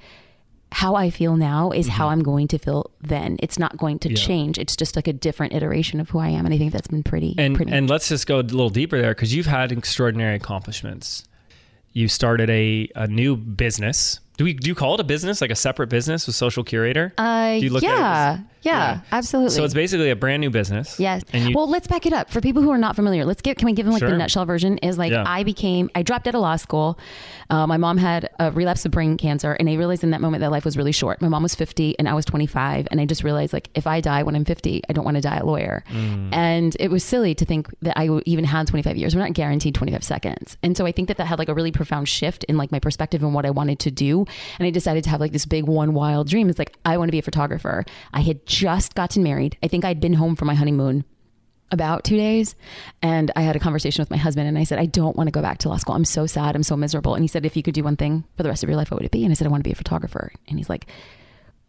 [0.73, 3.37] How I feel now is how I'm going to feel then.
[3.41, 4.17] It's not going to Mm-hmm.
[4.17, 4.27] Yeah.
[4.27, 4.59] change.
[4.59, 7.03] It's just like a different iteration of who I am, and I think that's been
[7.05, 7.35] pretty.
[7.39, 7.71] And pretty.
[7.73, 11.25] and let's just go a little deeper there because you've had extraordinary accomplishments.
[11.93, 14.19] You started a, a new business.
[14.37, 17.15] Do we do you call it a business, like a separate business with Social Curator?
[17.19, 19.51] uh, do you look at it yeah, yeah, absolutely.
[19.55, 20.99] So it's basically a brand new business.
[20.99, 21.23] Yes.
[21.33, 23.25] You, well, let's back it up for people who are not familiar.
[23.25, 23.59] Let's get.
[23.59, 24.11] Can we give them like Sure.
[24.11, 24.79] the nutshell version?
[24.79, 25.25] Is like Yeah.
[25.27, 25.91] I became.
[25.95, 26.99] I dropped out of law school.
[27.51, 30.41] Uh, my mom had a relapse of brain cancer, and I realized in that moment
[30.41, 31.21] that life was really short.
[31.21, 33.87] My mom was fifty, and I was twenty five, and I just realized like if
[33.87, 35.85] I die when I'm fifty, I don't want to die a lawyer.
[35.91, 36.33] Mm.
[36.33, 39.15] And it was silly to think that I even had twenty five years.
[39.15, 41.55] We're not guaranteed twenty five seconds, and so I think that that had like a
[41.55, 44.25] really profound shift in like my perspective and what I wanted to do.
[44.59, 46.49] And I decided to have like this big one wild dream.
[46.49, 47.85] It's like I want to be a photographer.
[48.13, 49.57] I had just gotten married.
[49.63, 51.05] I think I'd been home for my honeymoon
[51.71, 52.55] about two days
[53.03, 55.33] and i had a conversation with my husband and i said i don't want to
[55.33, 55.95] go back to law school.
[55.95, 56.55] I'm so sad.
[56.55, 57.15] I'm so miserable.
[57.15, 58.91] And he said if you could do one thing for the rest of your life
[58.91, 59.25] what would it be?
[59.25, 60.31] And i said i want to be a photographer.
[60.47, 60.87] And he's like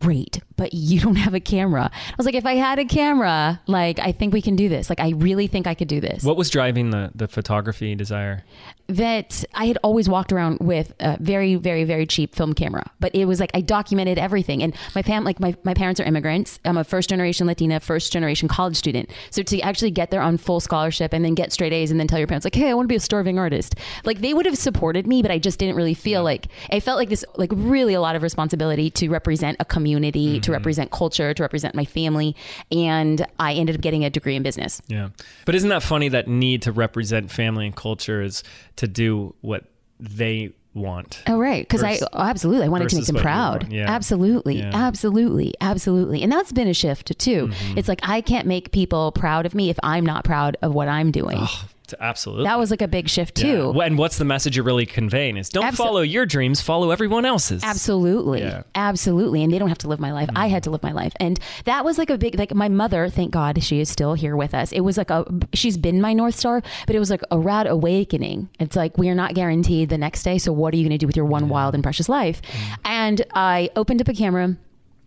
[0.01, 1.89] great, but you don't have a camera.
[1.93, 4.89] I was like, if I had a camera, like, I think we can do this.
[4.89, 6.23] Like, I really think I could do this.
[6.23, 8.43] What was driving the the photography desire?
[8.87, 13.15] that I had always walked around with a very, very, very cheap film camera, but
[13.15, 14.61] it was like I documented everything.
[14.61, 16.59] And my fam, like my, my parents are immigrants.
[16.65, 19.09] I'm a first generation Latina, first generation college student.
[19.31, 22.07] So to actually get there on full scholarship and then get straight A's and then
[22.07, 24.45] tell your parents like, hey, I want to be a starving artist, like they would
[24.45, 27.51] have supported me, but I just didn't really feel like I felt like this, like
[27.53, 31.85] really a lot of responsibility to represent a community, to represent culture, to represent my
[31.85, 32.35] family,
[32.71, 34.81] and I ended up getting a degree in business.
[34.87, 35.09] Yeah.
[35.45, 38.43] But isn't that funny that need to represent family and culture is
[38.77, 39.65] to do what
[39.99, 41.23] they want?
[41.27, 41.63] Oh, right.
[41.63, 43.71] Because I oh, absolutely I wanted to make them proud.
[43.71, 43.89] Yeah.
[43.89, 44.71] Absolutely, Yeah.
[44.73, 46.21] absolutely, absolutely.
[46.21, 47.47] And that's been a shift too.
[47.47, 47.77] Mm-hmm.
[47.77, 50.87] It's like I can't make people proud of me if I'm not proud of what
[50.87, 51.37] I'm doing.
[51.39, 51.65] Oh,
[51.99, 52.45] absolutely.
[52.45, 53.51] That was like a big shift Yeah.
[53.71, 53.81] too.
[53.81, 57.25] And what's the message you're really conveying is don't Abso- follow your dreams, follow everyone
[57.25, 57.63] else's.
[57.63, 58.41] Absolutely.
[58.41, 58.63] Yeah.
[58.73, 59.43] Absolutely.
[59.43, 60.29] And they don't have to live my life.
[60.35, 61.13] I had to live my life.
[61.19, 64.35] And that was like a big, like my mother, thank God she is still here
[64.35, 64.71] with us.
[64.71, 67.67] It was like a, she's been my North Star, but it was like a rad
[67.67, 68.49] awakening.
[68.59, 70.37] It's like, we are not guaranteed the next day.
[70.37, 72.41] So what are you going to do with your one wild and precious life?
[72.41, 72.77] Mm.
[72.85, 74.57] And I opened up a camera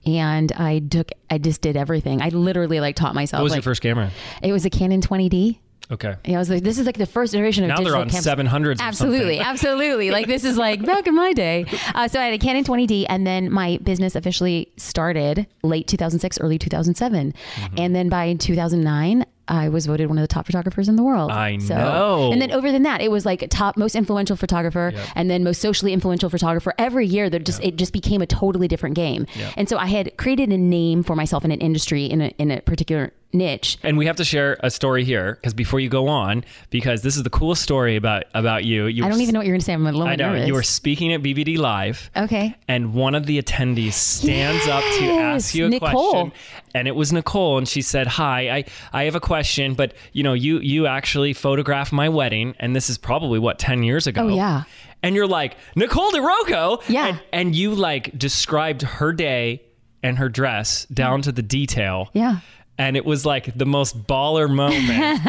[0.07, 2.23] and I took, I just did everything.
[2.23, 3.41] I literally like taught myself.
[3.41, 4.11] What was like, your first camera?
[4.43, 5.59] It was a Canon 20D.
[5.91, 6.15] Okay.
[6.27, 8.27] Yeah, I was like, this is like the first iteration of Now they're on cameras.
[8.27, 8.79] 700s.
[8.81, 10.11] Absolutely, absolutely.
[10.11, 11.65] Like this is like back in my day.
[11.95, 16.41] Uh, so I had a Canon 20D, and then my business officially started late 2006,
[16.41, 17.75] early 2007, Mm-hmm.
[17.79, 19.25] and then by 2009.
[19.49, 21.31] I was voted one of the top photographers in the world.
[21.31, 22.33] I So- know.
[22.33, 25.07] And then over than that, it was like top most influential photographer, Yep.
[25.17, 26.75] and then most socially influential photographer.
[26.79, 29.27] Every year, there just it just became a totally different game.
[29.39, 29.53] Yep.
[29.57, 32.51] And so I had created a name for myself in an industry in a in
[32.51, 33.77] a particular niche.
[33.83, 37.15] And we have to share a story here because before you go on, because this
[37.15, 38.87] is the coolest story about about you.
[38.87, 39.75] you I don't even know what you're going to say.
[39.75, 40.47] I'm a little I know nervous.
[40.49, 42.11] you were speaking at BBD Live.
[42.17, 42.55] okay.
[42.69, 45.91] and one of the attendees stands up to ask you a Nicole.
[45.91, 46.33] question
[46.75, 49.38] and it was nicole and she said hi i i have a question
[49.75, 53.83] but you know you you actually photographed my wedding and this is probably what 10
[53.83, 54.63] years ago Oh, yeah.
[55.03, 57.07] and you're like nicole DeRocco Yeah.
[57.09, 59.63] and, and you like described her day
[60.03, 62.39] and her dress down to the detail Yeah.
[62.79, 65.23] and it was like the most baller moment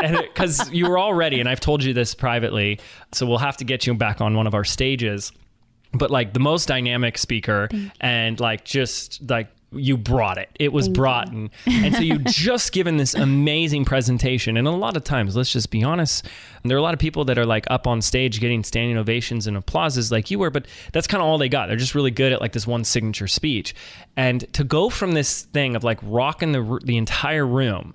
[0.34, 2.78] because you were all ready and i've told you this privately
[3.12, 5.32] so we'll have to get you back on one of our stages
[5.94, 7.68] but like the most dynamic speaker
[8.00, 10.48] and like just like you brought it.
[10.58, 14.56] It was brought and, and so you just given this amazing presentation.
[14.56, 16.26] And a lot of times let's just be honest
[16.64, 19.46] there are a lot of people that are like up on stage getting standing ovations
[19.46, 21.68] and applauses like you were but that's kind of all they got.
[21.68, 23.74] They're just really good at like this one signature speech.
[24.16, 27.94] And to go from this thing of like rocking the the entire room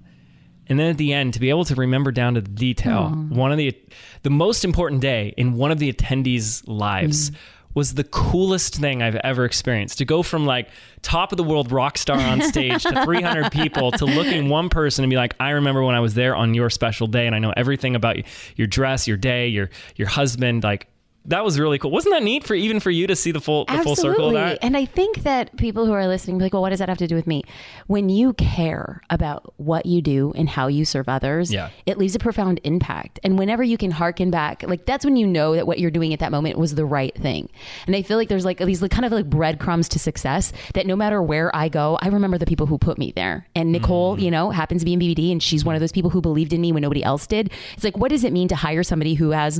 [0.67, 3.51] and then at the end to be able to remember down to the detail one
[3.51, 3.75] of the
[4.21, 7.31] the most important day in one of the attendees lives
[7.73, 9.97] was the coolest thing i've ever experienced.
[9.99, 10.69] To go from like
[11.01, 15.03] top of the world rock star on stage to 300 people to looking one person
[15.03, 17.39] and be like i remember when i was there on your special day and i
[17.39, 18.23] know everything about you,
[18.55, 20.88] your dress your day your your husband like
[21.25, 23.65] that was really cool wasn't that neat for even for you to see the full
[23.65, 26.53] the full circle of that And I think that people who are listening be like,
[26.53, 27.43] well, what does that have to do with me?
[27.88, 31.69] When you care about what you do and how you serve others, Yeah.
[31.86, 33.19] it leaves a profound impact.
[33.23, 36.13] And whenever you can harken back, like that's when you know that what you're doing
[36.13, 37.49] at that moment was the right thing.
[37.88, 40.86] And I feel like there's like these like, kind of like breadcrumbs to success that
[40.86, 43.47] no matter where I go, I remember the people who put me there.
[43.55, 44.23] And Nicole, Mm-hmm.
[44.25, 46.51] you know, happens to be in BBD and she's one of those people who believed
[46.53, 47.51] in me when nobody else did.
[47.75, 49.59] It's like, what does it mean to hire somebody who has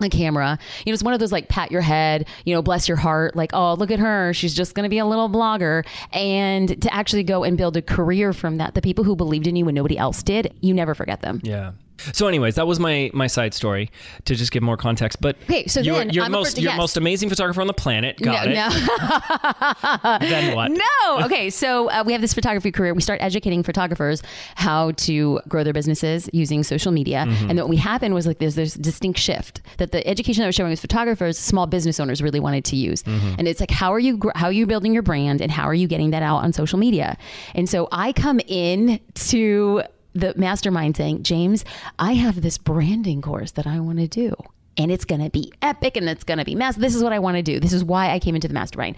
[0.00, 0.58] a camera.
[0.84, 3.36] You know, it's one of those like pat your head, you know, bless your heart,
[3.36, 4.32] like, oh, look at her.
[4.34, 5.86] She's just going to be a little blogger.
[6.12, 9.56] And to actually go and build a career from that, the people who believed in
[9.56, 11.40] you when nobody else did, you never forget them.
[11.42, 11.72] Yeah.
[12.12, 13.90] So, anyways, that was my my side story
[14.24, 15.20] to just give more context.
[15.20, 16.78] But Okay, so you're, then you're I'm most you're yes.
[16.78, 18.18] most amazing photographer on the planet.
[18.20, 18.54] Got no, it.
[18.54, 20.18] no.
[20.28, 20.72] Then what?
[21.04, 21.24] No.
[21.24, 21.50] Okay.
[21.50, 22.94] So uh, we have this photography career.
[22.94, 24.22] We start educating photographers
[24.56, 27.26] how to grow their businesses using social media.
[27.26, 27.50] Mm-hmm.
[27.50, 30.48] And what we happened was like there's this distinct shift that the education that I
[30.48, 33.02] was showing was photographers, small business owners really wanted to use.
[33.02, 33.34] Mm-hmm.
[33.38, 35.74] And it's like how are you how are you building your brand and how are
[35.74, 37.16] you getting that out on social media?
[37.54, 39.82] And so I come in to
[40.14, 41.64] the mastermind saying, James,
[41.98, 44.34] I have this branding course that I want to do
[44.76, 46.80] and it's going to be epic and it's going to be massive.
[46.80, 47.60] This is what I want to do.
[47.60, 48.96] This is why I came into the mastermind.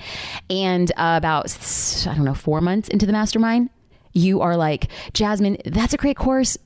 [0.48, 1.46] And uh, about,
[2.06, 3.70] I don't know, four months into the mastermind,
[4.12, 6.56] you are like, Jasmine, that's a great course,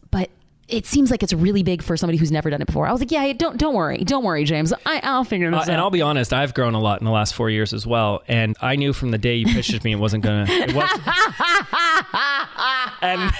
[0.71, 2.87] it seems like it's really big for somebody who's never done it before.
[2.87, 4.73] I was like, yeah, don't don't worry, don't worry, James.
[4.87, 5.69] I, I'll figure this Uh, out.
[5.69, 8.23] and I'll be honest, I've grown a lot in the last four years as well.
[8.29, 10.47] And I knew from the day you pitched it to me, it wasn't gonna.
[10.49, 10.91] It was,
[13.03, 13.33] and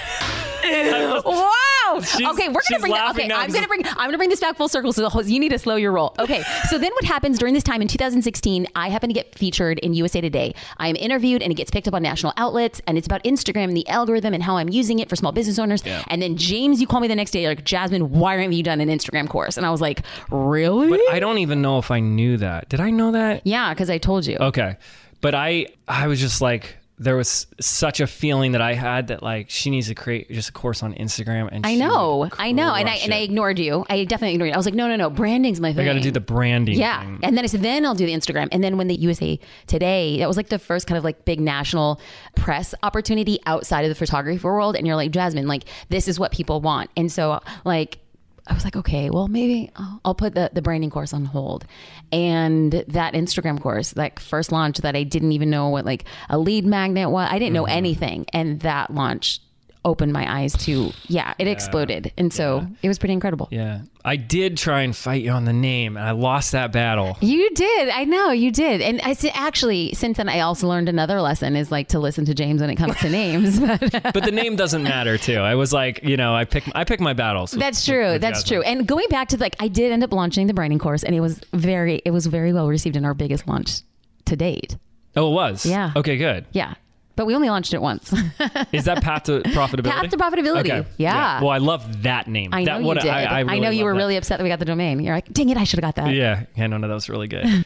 [1.25, 1.51] wow,
[1.95, 2.01] no.
[2.01, 2.91] She's- okay, we're gonna bring.
[2.93, 3.85] laughing Okay, now I'm gonna bring.
[3.85, 4.93] I'm gonna bring this back full circle.
[4.93, 6.13] So the whole, you need to slow your roll.
[6.19, 6.43] Okay.
[6.69, 8.67] So then what happens during this time in 2016?
[8.75, 10.53] I happen to get featured in USA Today.
[10.77, 13.65] I am interviewed and it gets picked up on national outlets, and it's about Instagram
[13.65, 15.83] and the algorithm and how I'm using it for small business owners.
[15.85, 16.03] Yeah.
[16.07, 18.81] And then James, you call me the next day, like Jasmine, why haven't you done
[18.81, 19.57] an Instagram course?
[19.57, 20.89] And I was like, really?
[20.89, 22.69] But I don't even know if I knew that.
[22.69, 23.41] Did I know that?
[23.45, 24.37] yeah, because I told you.
[24.39, 24.77] Okay.
[25.21, 29.23] But I I was just like there was such a feeling that I had that
[29.23, 32.75] like she needs to create just a course on Instagram and I know, I know,
[32.75, 33.83] and I and I ignored you.
[33.89, 34.53] I definitely ignored you.
[34.53, 35.81] I was like, no, no, no, branding's my thing.
[35.87, 37.01] I got to do the branding Yeah.
[37.01, 37.19] thing.
[37.23, 38.49] And then I said, then I'll do the Instagram.
[38.51, 41.39] And then when the USA Today, that was like the first kind of like big
[41.39, 41.99] national
[42.35, 44.75] press opportunity outside of the photography world.
[44.75, 46.91] And you're like, Jasmine, like, this is what people want.
[46.95, 47.97] And so, like,
[48.47, 51.65] I was like, okay, well, maybe I'll, I'll put the, the branding course on hold.
[52.11, 56.37] And that Instagram course, like first launch that I didn't even know what like a
[56.37, 57.77] lead magnet was, I didn't know mm-hmm.
[57.77, 58.25] anything.
[58.33, 59.41] And that launch
[59.83, 62.11] opened my eyes to, yeah, it exploded.
[62.17, 63.47] And so it was pretty incredible.
[63.51, 63.81] Yeah.
[64.05, 67.17] I did try and fight you on the name and I lost that battle.
[67.21, 67.89] You did.
[67.89, 68.81] I know you did.
[68.81, 72.33] And I actually, since then, I also learned another lesson is like to listen to
[72.33, 73.59] James when it comes to names.
[73.71, 75.37] But But the name doesn't matter too.
[75.37, 77.51] I was like, you know, I pick I pick my battles.
[77.51, 78.13] that's true.
[78.13, 78.61] with That's true.
[78.61, 81.19] And going back to like, I did end up launching the branding course, and it
[81.21, 83.81] was very, it was very well received in our biggest launch
[84.25, 84.77] to date.
[85.15, 85.65] Oh, it was.
[85.65, 85.91] Yeah.
[85.95, 86.45] Okay, good.
[86.51, 86.75] Yeah,
[87.21, 88.11] but we only launched it once.
[88.71, 89.91] Is that path to profitability?
[89.91, 90.71] Path to profitability.
[90.71, 90.85] Okay.
[90.97, 91.39] Yeah.
[91.39, 92.49] Well, I love that name.
[92.51, 93.11] I know that, you what did.
[93.11, 93.97] I, I, really know you were that.
[93.99, 94.99] really upset that we got the domain.
[94.99, 96.15] You're like, dang it, I should have got that.
[96.15, 96.45] Yeah.
[96.55, 96.65] Yeah.
[96.65, 97.63] No, no, that was really good.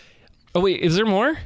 [0.55, 1.37] oh wait, is there more?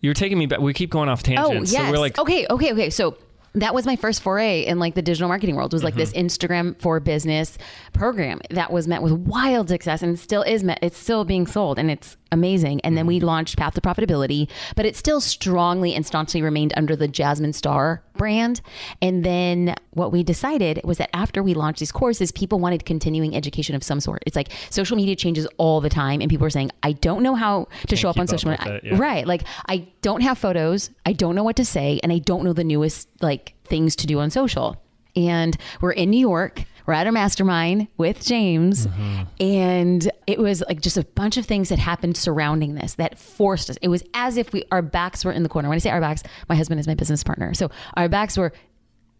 [0.00, 0.60] You're taking me back.
[0.60, 1.70] We keep going off tangents.
[1.70, 1.84] Oh yes.
[1.84, 2.88] So we're like, okay, okay, okay.
[2.88, 3.18] So
[3.56, 5.74] that was my first foray in like the digital marketing world.
[5.74, 6.26] Was like this Mm-hmm.
[6.28, 7.58] Instagram for business
[7.92, 10.78] program that was met with wild success and still is met.
[10.80, 12.80] It's still being sold and it's amazing.
[12.82, 13.08] And then Mm-hmm.
[13.08, 17.52] we launched Path to Profitability, but it still strongly and staunchly remained under the Jasmine
[17.54, 18.60] Star brand.
[19.00, 23.34] And then what we decided was that after we launched these courses, people wanted continuing
[23.34, 24.22] education of some sort.
[24.26, 27.34] It's like social media changes all the time, and people are saying, "I don't know
[27.34, 28.98] how to show up on social media." yeah.
[28.98, 29.26] Right.
[29.26, 32.52] Like I don't have photos, I don't know what to say, and I don't know
[32.52, 34.80] the newest like things to do on social.
[35.16, 36.64] And we're in New York.
[36.86, 38.86] We're at our mastermind with James.
[38.86, 39.22] Mm-hmm.
[39.40, 43.70] And it was like just a bunch of things that happened surrounding this that forced
[43.70, 43.76] us.
[43.82, 45.68] It was as if we our backs were in the corner.
[45.68, 47.54] When I say our backs, my husband is my business partner.
[47.54, 48.52] So our backs were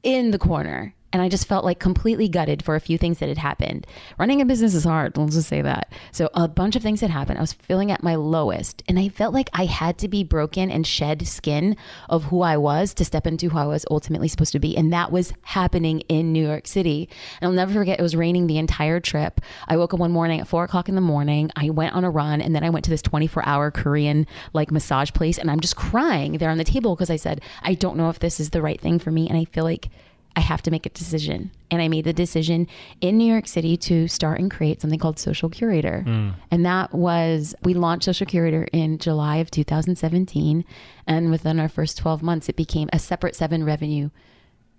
[0.02, 0.94] in the corner.
[1.12, 3.86] And I just felt like completely gutted for a few things that had happened.
[4.18, 5.92] Running a business is hard, let's just say that.
[6.12, 7.38] So, a bunch of things had happened.
[7.38, 10.70] I was feeling at my lowest, and I felt like I had to be broken
[10.70, 11.76] and shed skin
[12.08, 14.76] of who I was to step into who I was ultimately supposed to be.
[14.76, 17.08] And that was happening in New York City.
[17.40, 19.40] And I'll never forget, it was raining the entire trip.
[19.66, 21.50] I woke up one morning at four o'clock in the morning.
[21.56, 24.70] I went on a run, and then I went to this 24 hour Korean like
[24.70, 27.96] massage place, and I'm just crying there on the table because I said, I don't
[27.96, 29.28] know if this is the right thing for me.
[29.28, 29.88] And I feel like
[30.36, 31.50] I have to make a decision.
[31.70, 32.66] And I made the decision
[33.00, 36.02] in New York City to start and create something called Social Curator.
[36.02, 36.30] Hmm.
[36.50, 40.64] And that was, we launched Social Curator in July of 2017.
[41.06, 44.10] And within our first 12 months, it became a separate seven revenue,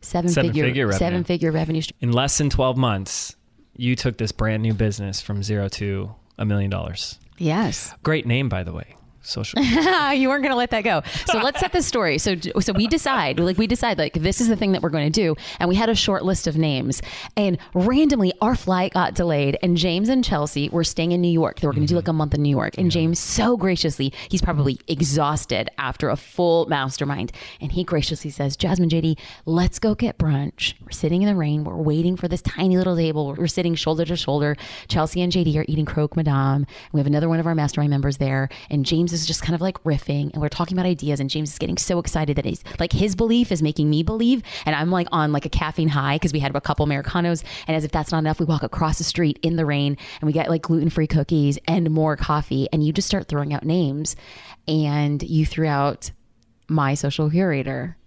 [0.01, 0.99] seven, Seven figure, figure revenue.
[0.99, 3.35] seven figure revenue in less than 12 months,
[3.75, 7.19] you took this brand new business from zero to a million dollars.
[7.37, 7.93] Yes.
[8.03, 8.95] Great name, by the way.
[9.23, 9.61] Social.
[10.13, 11.03] you weren't going to let that go.
[11.25, 12.17] So let's set the story.
[12.17, 15.11] So so we decide, like we decide, like this is the thing that we're going
[15.11, 17.01] to do, and we had a short list of names,
[17.37, 21.59] and randomly our flight got delayed, and James and Chelsea were staying in New York.
[21.59, 22.17] They were going to do like a mm-hmm.
[22.17, 27.31] month in New York, and James so graciously, he's probably exhausted after a full mastermind,
[27.59, 30.73] and he graciously says, Jasmine, JD, let's go get brunch.
[30.81, 31.63] We're sitting in the rain.
[31.63, 33.35] We're waiting for this tiny little table.
[33.37, 34.57] We're sitting shoulder to shoulder.
[34.87, 36.65] Chelsea and JD are eating croque madame.
[36.91, 39.61] We have another one of our mastermind members there, and James is just kind of
[39.61, 41.19] like riffing, and we're talking about ideas.
[41.19, 44.43] And James is getting so excited that he's like his belief is making me believe,
[44.65, 47.75] and I'm like on like a caffeine high because we had a couple americanos, and
[47.75, 50.33] as if that's not enough, we walk across the street in the rain, and we
[50.33, 54.15] get like gluten free cookies and more coffee, and you just start throwing out names,
[54.67, 56.11] and you threw out
[56.67, 57.97] my social curator.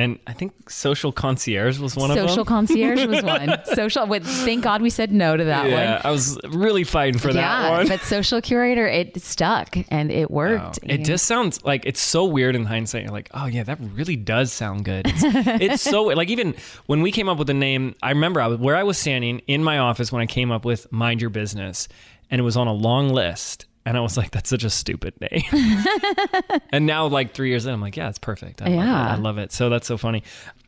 [0.00, 2.28] And I think social concierge was one of them.
[2.28, 3.58] Social concierge was one.
[3.74, 4.06] Social.
[4.06, 6.02] With, thank God we said no to that yeah, one.
[6.04, 7.88] I was really fighting for that yeah, one.
[7.88, 10.78] but social curator, it stuck and it worked.
[10.82, 13.02] It just sounds like it's so weird in hindsight.
[13.04, 15.06] You're like, oh yeah, that really does sound good.
[15.06, 15.22] It's,
[15.62, 16.54] it's so like even
[16.86, 19.40] when we came up with the name, I remember I was, where I was standing
[19.46, 21.88] in my office when I came up with "Mind Your Business,"
[22.30, 25.14] and it was on a long list, and I was like, that's such a stupid
[25.20, 25.42] name.
[26.70, 28.60] and now, like three years in, I'm like, yeah, it's perfect.
[28.62, 29.06] I love Yeah.
[29.08, 29.12] it.
[29.12, 29.52] I love it.
[29.52, 30.22] So that's so funny.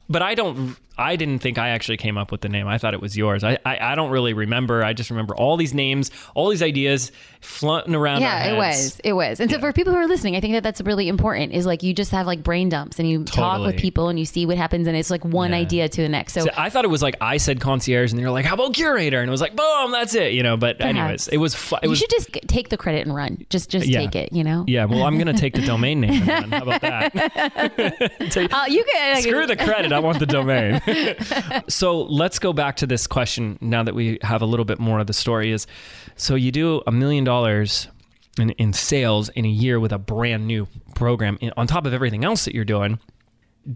[0.08, 0.76] But I don't.
[1.00, 2.68] I didn't think I actually came up with the name.
[2.68, 3.42] I thought it was yours.
[3.42, 4.84] I, I, I don't really remember.
[4.84, 7.10] I just remember all these names, all these ideas
[7.40, 8.20] floating around.
[8.20, 9.00] Yeah, it was.
[9.02, 9.40] It was.
[9.40, 11.82] And so for people who are listening, I think that that's really important is like
[11.82, 14.56] you just have like brain dumps and you talk with people and you see what
[14.58, 15.56] happens and it's like one Yeah.
[15.58, 16.34] idea to the next.
[16.34, 18.54] So So I thought it was like I said concierge, and they were like, "How
[18.54, 20.56] about curator?" And it was like, "Boom, that's it," you know.
[20.56, 21.54] But anyways, it was.
[21.54, 21.98] Fu- it you was.
[21.98, 23.46] should just take the credit and run.
[23.48, 24.00] Just just Yeah.
[24.00, 24.64] take it, you know?
[24.68, 26.28] yeah, well, I'm gonna take the domain name.
[26.28, 26.50] And run.
[26.50, 28.12] How about that?
[28.30, 29.92] Take- Uh, you can Screw the credit.
[29.92, 30.80] I want the domain.
[31.68, 34.98] so let's go back to this question now that we have a little bit more
[34.98, 35.52] of the story.
[35.52, 35.66] Is
[36.16, 37.88] so you do a million dollars
[38.38, 41.92] in, in sales in a year with a brand new program in, on top of
[41.94, 42.98] everything else that you're doing.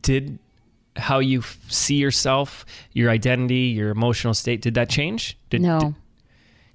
[0.01, 0.39] Did
[0.97, 5.37] how you f- see yourself, your identity, your emotional state, did that change?
[5.51, 5.95] Did, No, did-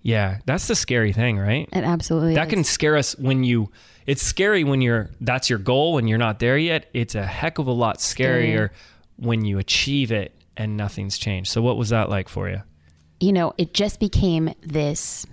[0.02, 1.68] yeah, that's the scary thing, right?
[1.74, 2.54] it absolutely that is.
[2.54, 3.70] can scare us when you
[4.06, 7.60] it's scary when you're that's your goal and you're not there yet it's a heck
[7.60, 8.70] of a lot scarier
[9.20, 12.62] when you achieve it and nothing's changed so what was that like for you
[13.20, 15.26] you know, it just became this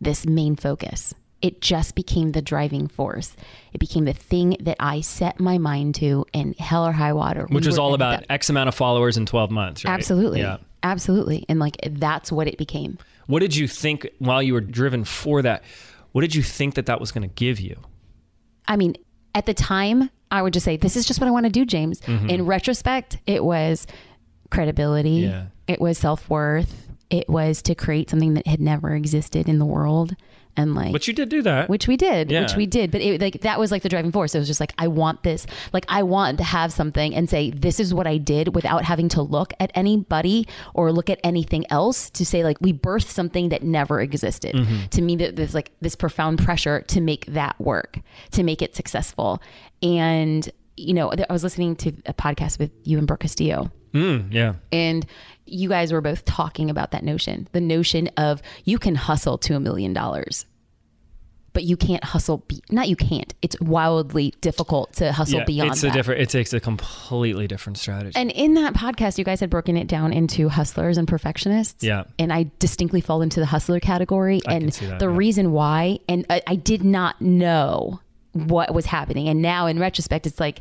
[0.00, 1.14] this main focus.
[1.40, 3.34] It just became the driving force.
[3.72, 7.46] It became the thing that I set my mind to in hell or high water.
[7.48, 9.92] which We was all about x amount of followers in 12 months right?
[9.92, 12.98] absolutely, yeah absolutely, and like that's what it became.
[13.26, 15.64] what did you think while you were driven for that
[16.12, 17.76] what did you think that that was going to give you
[18.68, 18.94] I mean,
[19.34, 21.64] at the time, I would just say, "This is just what I want to do,
[21.64, 22.30] James." Mm-hmm.
[22.30, 23.86] In retrospect, it was
[24.50, 25.10] credibility.
[25.10, 25.46] Yeah.
[25.68, 26.88] It was self worth.
[27.10, 30.16] It was to create something that had never existed in the world,
[30.56, 31.68] and like but you did do that.
[31.68, 32.42] which we did Yeah.
[32.42, 32.90] which we did.
[32.90, 34.34] But it like that was like the driving force.
[34.34, 35.46] It was just like i want this.
[35.72, 39.08] Like i want to have something and say this is what i did without having
[39.10, 43.48] to look at anybody or look at anything else to say like we birthed something
[43.50, 44.54] that never existed.
[44.54, 44.86] Mm-hmm.
[44.90, 47.98] to me that there's like this profound pressure to make that work
[48.32, 49.40] to make it successful.
[49.82, 54.32] And you know i was listening to a podcast with you and brooke castillo mm,
[54.32, 54.54] yeah.
[54.70, 55.06] And
[55.46, 59.54] you guys were both talking about that notion the notion of you can hustle to
[59.54, 60.46] a million dollars
[61.52, 65.70] but you can't hustle be- not you can't it's wildly difficult to hustle yeah beyond
[65.72, 65.92] it's a that.
[65.92, 68.12] different it takes a completely different strategy.
[68.16, 71.84] And in that podcast you guys had broken it down into hustlers and perfectionists.
[71.84, 72.04] Yeah.
[72.18, 74.40] and i distinctly fall into the hustler category.
[74.46, 75.16] I and that, the yeah.
[75.16, 78.00] reason why and I, I did not know
[78.32, 79.28] what was happening.
[79.28, 80.60] And now in retrospect it's like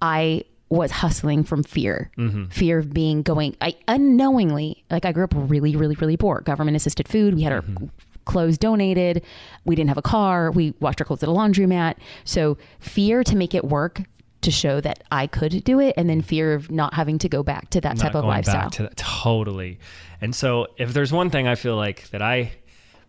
[0.00, 2.10] i was hustling from fear.
[2.18, 2.46] Mm-hmm.
[2.46, 6.40] fear of being going i unknowingly like i grew up really really really poor.
[6.40, 7.34] Government assisted food.
[7.34, 7.86] We had our Mm-hmm.
[8.24, 9.22] clothes donated.
[9.64, 10.50] We didn't have a car.
[10.50, 11.96] We washed our clothes at a laundromat.
[12.24, 14.00] So fear to make it work
[14.40, 17.42] to show that i could do it and then fear of not having to go
[17.42, 18.68] back to that not type of lifestyle.
[18.70, 18.96] to that.
[18.96, 19.78] Totally.
[20.20, 22.52] And so if there's one thing i feel like that i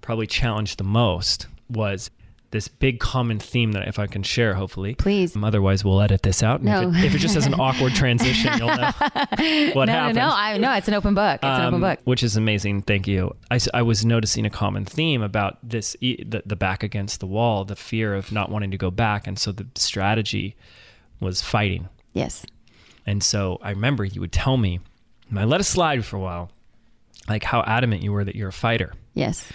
[0.02, 2.10] probably challenged the most was
[2.56, 5.36] this big common theme that if i can share hopefully Please.
[5.36, 6.90] Um, otherwise we'll edit this out and No.
[6.90, 8.92] if, it, if it just has an awkward transition you'll know
[9.74, 10.34] what no, happened no, no.
[10.36, 11.36] I no, it's an open book.
[11.36, 12.00] It's an open Um, book.
[12.06, 12.84] which is amazing.
[12.84, 13.36] Thank you.
[13.52, 17.66] I, I was noticing a common theme about this the, the back against the wall,
[17.66, 19.28] the fear of not wanting to go back.
[19.28, 20.56] And so the strategy
[21.20, 21.90] was fighting.
[22.14, 22.46] Yes.
[23.06, 24.80] And so I remember you would tell me,
[25.30, 26.50] and I let it slide for a while,
[27.28, 28.94] like how adamant you were that you're a fighter.
[29.14, 29.48] Yes.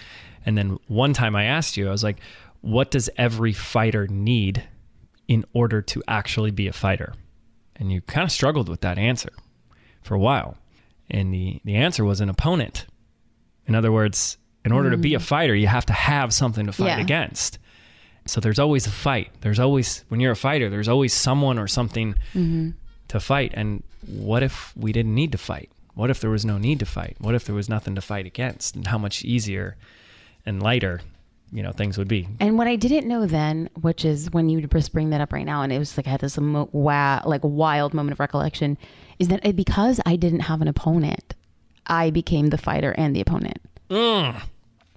[0.46, 2.18] And then one time I asked you, I was like,
[2.60, 4.64] what does every fighter need
[5.28, 7.14] in order to actually be a fighter?
[7.76, 9.30] And you kind of struggled with that answer
[10.02, 10.58] for a while.
[11.10, 12.86] And the, the answer was an opponent.
[13.66, 15.22] In other words, in order to be a mm.
[15.22, 17.00] fighter, you have to have something to fight Yeah.
[17.00, 17.58] against.
[18.26, 19.30] So there's always a fight.
[19.40, 22.70] There's always, when you're a fighter, there's always someone or something mm-hmm.
[23.08, 23.52] to fight.
[23.54, 25.70] And what if we didn't need to fight?
[25.94, 27.16] What if there was no need to fight?
[27.18, 28.76] What if there was nothing to fight against?
[28.76, 29.76] And how much easier
[30.44, 31.00] and lighter,
[31.52, 32.28] you know, things would be.
[32.38, 35.44] And what I didn't know then, which is when you just bring that up right
[35.46, 38.78] now, and it was like I had this mo- wow, like wild moment of recollection,
[39.18, 41.34] is that it, because I didn't have an opponent,
[41.86, 43.58] I became the fighter and the opponent.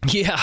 [0.08, 0.40] Yeah.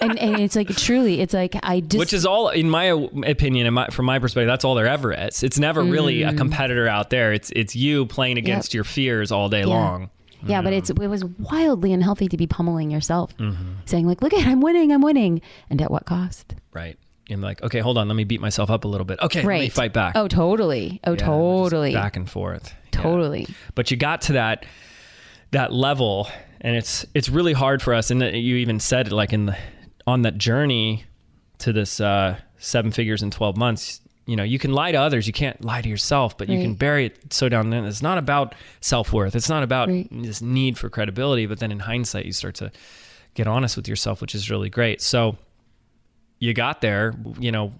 [0.00, 2.86] And, and it's like truly, it's like I just Which is all, in my
[3.24, 5.44] opinion, in my, from my perspective, that's all there ever is.
[5.44, 6.32] It's never really Mm.
[6.32, 7.32] a competitor out there.
[7.32, 10.10] It's it's you playing against your fears all day long.
[10.44, 13.72] Yeah, but it's it was wildly unhealthy to be pummeling yourself, Mm-hmm.
[13.86, 15.40] saying like, "Look at, I'm winning, I'm winning,"
[15.70, 16.54] and at what cost?
[16.72, 16.98] Right.
[17.30, 19.20] And like, okay, hold on, let me beat myself up a little bit.
[19.20, 19.72] Okay, let me Right.
[19.72, 20.14] fight back.
[20.16, 21.00] Oh, totally.
[21.04, 21.92] Oh, Yeah, totally.
[21.94, 22.74] Back and forth.
[22.92, 23.00] Yeah.
[23.02, 23.46] Totally.
[23.74, 24.66] but you got to that
[25.52, 26.28] that level
[26.60, 29.56] and it's it's really hard for us and you even said it like in the
[30.06, 31.04] on that journey
[31.58, 35.26] to this uh seven figures in 12 months you know you can lie to others.
[35.26, 38.18] You can't lie to yourself but you can bury it so down in it's not
[38.18, 39.34] about self-worth.
[39.34, 40.08] It's not about Right.
[40.10, 42.70] this need for credibility but then in hindsight you start to
[43.34, 45.00] get honest with yourself which is really great.
[45.00, 45.36] So
[46.38, 47.72] you got there you know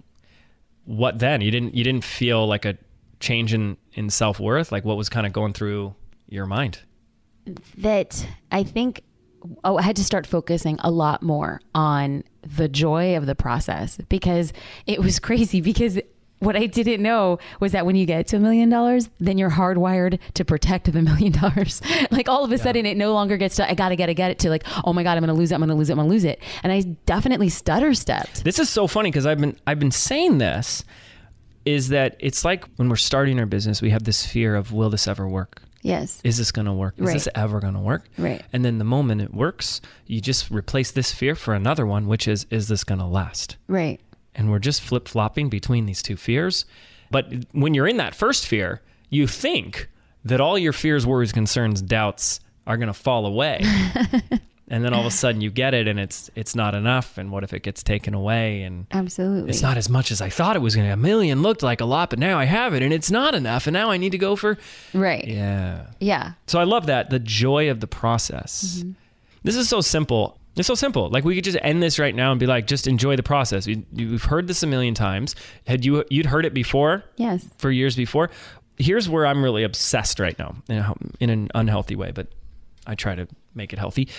[0.85, 1.41] what then?
[1.41, 2.77] You didn't you didn't feel like a
[3.19, 4.71] change in in self-worth?
[4.71, 5.95] Like what was kind of going through
[6.27, 6.79] your mind?
[7.77, 9.01] that I think
[9.65, 13.97] oh, I had to start focusing a lot more on the joy of the process
[14.09, 14.53] because
[14.87, 15.99] it was crazy because
[16.43, 19.49] what I didn't know was that when you get to a million dollars, then you're
[19.51, 21.81] hardwired to protect the million dollars.
[22.11, 24.31] like all of a sudden, it no longer gets to, I gotta get it, get
[24.31, 25.97] it to like, oh my God, I'm gonna lose it, I'm gonna lose it, I'm
[25.99, 26.39] gonna lose it.
[26.63, 28.43] And I definitely stutter stepped.
[28.43, 30.83] This is so funny because I've been I've been saying this
[31.65, 34.89] is that it's like when we're starting our business, we have this fear of will
[34.89, 35.61] this ever work?
[35.81, 36.21] Yes.
[36.23, 36.95] Is this going to work?
[36.97, 37.13] Is Right.
[37.13, 38.05] this ever going to work?
[38.17, 38.41] Right.
[38.53, 42.27] And then the moment it works, you just replace this fear for another one, which
[42.27, 43.57] is is this going to last?
[43.67, 43.99] Right.
[44.35, 46.65] And we're just flip flopping between these two fears.
[47.11, 49.89] But when you're in that first fear, you think
[50.25, 53.63] that all your fears, worries, concerns, doubts are going to fall away.
[54.69, 57.31] and then all of a sudden you get it and it's it's not enough and
[57.31, 59.49] what if it gets taken away and Absolutely.
[59.49, 60.93] it's not as much as I thought it was going to.
[60.93, 63.67] A million looked like a lot, but now I have it and it's not enough
[63.67, 64.57] and now I need to go for
[64.93, 65.27] right.
[65.27, 65.87] yeah.
[65.99, 66.33] Yeah.
[66.47, 68.79] So I love that the joy of the process.
[68.79, 68.91] Mm-hmm.
[69.43, 70.39] This is so simple.
[70.55, 71.09] It's so simple.
[71.09, 73.65] Like we could just end this right now and be like, just enjoy the process.
[73.65, 75.35] You, you've heard this a million times.
[75.65, 77.45] Had you you'd heard it before Yes.
[77.57, 78.29] for years before?
[78.77, 82.27] Here's where I'm really obsessed right now in, a, in an unhealthy way, but
[82.85, 84.09] I try to make it healthy.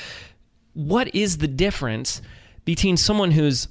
[0.74, 2.20] What is the difference
[2.64, 3.68] between someone who's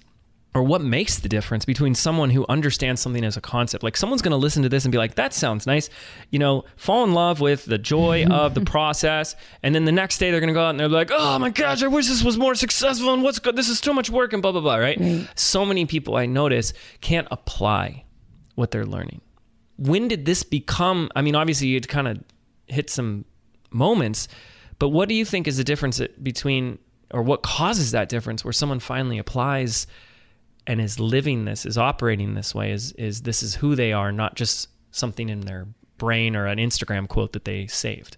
[0.55, 3.83] or what makes the difference between someone who understands something as a concept.
[3.83, 5.89] Like someone's going to listen to this and be like that sounds nice.
[6.29, 10.17] You know fall in love with the joy of the process and then the next
[10.17, 12.23] day they're going to go out and they're like oh my gosh i wish this
[12.23, 14.75] was more successful and what's good this is too much work and blah blah blah
[14.75, 14.99] right,
[15.35, 18.03] so many people i notice can't apply
[18.55, 19.21] what they're learning.
[19.77, 22.23] When did this become i mean obviously you'd kind of
[22.67, 23.25] hit some
[23.71, 24.27] moments
[24.79, 26.77] but what do you think is the difference between
[27.11, 29.87] or what causes that difference where someone finally applies
[30.67, 34.11] and is living this is operating this way is is this is who they are
[34.11, 38.17] not just something in their brain or an instagram quote that they saved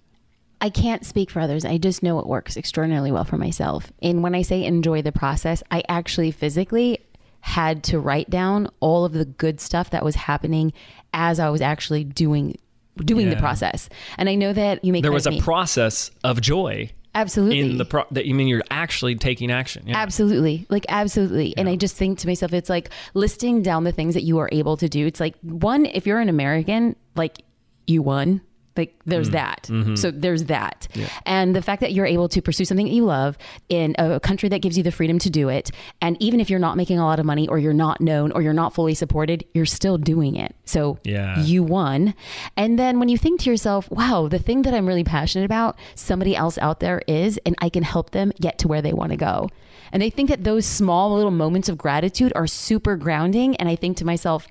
[0.62, 1.66] I can't speak for others.
[1.66, 3.92] I just know it works extraordinarily well for myself.
[4.02, 7.00] And when I say enjoy the process, I actually physically
[7.42, 10.74] had to write down all of the good stuff that was happening
[11.14, 12.58] as I was actually doing
[12.98, 13.90] doing the process.
[14.18, 15.42] And I know that you make there was a me.
[15.42, 19.96] process of joy absolutely in the pro that you mean you're actually taking action yeah
[20.06, 20.68] Absolutely.
[20.70, 21.58] Like absolutely.
[21.58, 24.50] And I just think to myself, it's like listing down the things that you are
[24.52, 25.08] able to do.
[25.08, 27.42] It's like one, if you're an American, like
[27.88, 28.42] you won.
[28.78, 29.34] Like there's mm.
[29.34, 29.64] that.
[29.72, 29.96] Mm-hmm.
[29.96, 30.88] So there's that.
[31.26, 33.38] And the fact that you're able to pursue something that you love
[33.70, 35.72] in a country that gives you the freedom to do it.
[36.02, 38.42] And even if you're not making a lot of money or you're not known or
[38.42, 40.56] you're not fully supported, you're still doing it.
[40.66, 41.40] So Yeah.
[41.42, 42.14] you won.
[42.58, 45.78] And then when you think to yourself, wow, the thing that I'm really passionate about,
[45.96, 49.12] somebody else out there is, and I can help them get to where they want
[49.12, 49.50] to go.
[49.92, 53.56] And I think that those small little moments of gratitude are super grounding.
[53.58, 54.48] And I think to myself,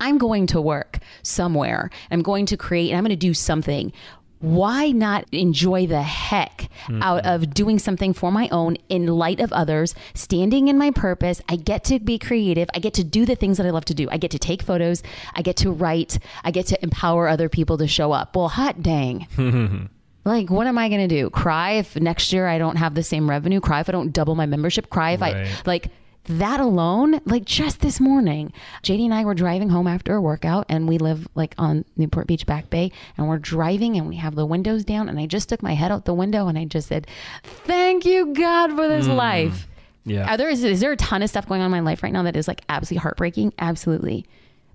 [0.00, 1.90] I'm going to work somewhere.
[2.10, 3.92] I'm going to create I'm going to do something.
[4.40, 6.68] Why not enjoy the heck
[7.02, 7.28] out mm-hmm.
[7.28, 11.42] of doing something for my own in light of others, standing in my purpose?
[11.48, 12.68] I get to be creative.
[12.72, 14.08] I get to do the things that I love to do.
[14.12, 15.02] I get to take photos.
[15.34, 16.20] I get to write.
[16.44, 18.36] I get to empower other people to show up.
[18.36, 19.26] Well, hot dang.
[20.24, 21.30] Like, what am I going to do?
[21.30, 23.60] Cry if next year I don't have the same revenue?
[23.60, 24.90] Cry if I don't double my membership?
[24.90, 25.90] Cry if I, like,
[26.28, 28.52] that alone, like just this morning,
[28.82, 32.26] JD and I were driving home after a workout and we live like on Newport
[32.26, 35.48] Beach Back Bay and we're driving and we have the windows down and I just
[35.48, 37.06] took my head out the window and I just said,
[37.42, 39.16] thank you God for this mm.
[39.16, 39.66] life.
[40.04, 42.02] yeah Are there, is, is there a ton of stuff going on in my life
[42.02, 43.54] right now that is like absolutely heartbreaking?
[43.58, 44.26] Absolutely.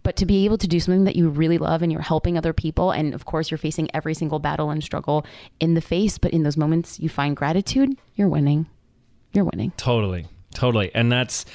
[0.04, 2.52] But to be able to do something that you really love and you're helping other
[2.52, 5.26] people, and of course, you're facing every single battle and struggle
[5.62, 8.68] in the face, but in those moments you find gratitude, you're winning.
[9.32, 9.72] You're winning.
[9.78, 11.46] Totally, totally, and that's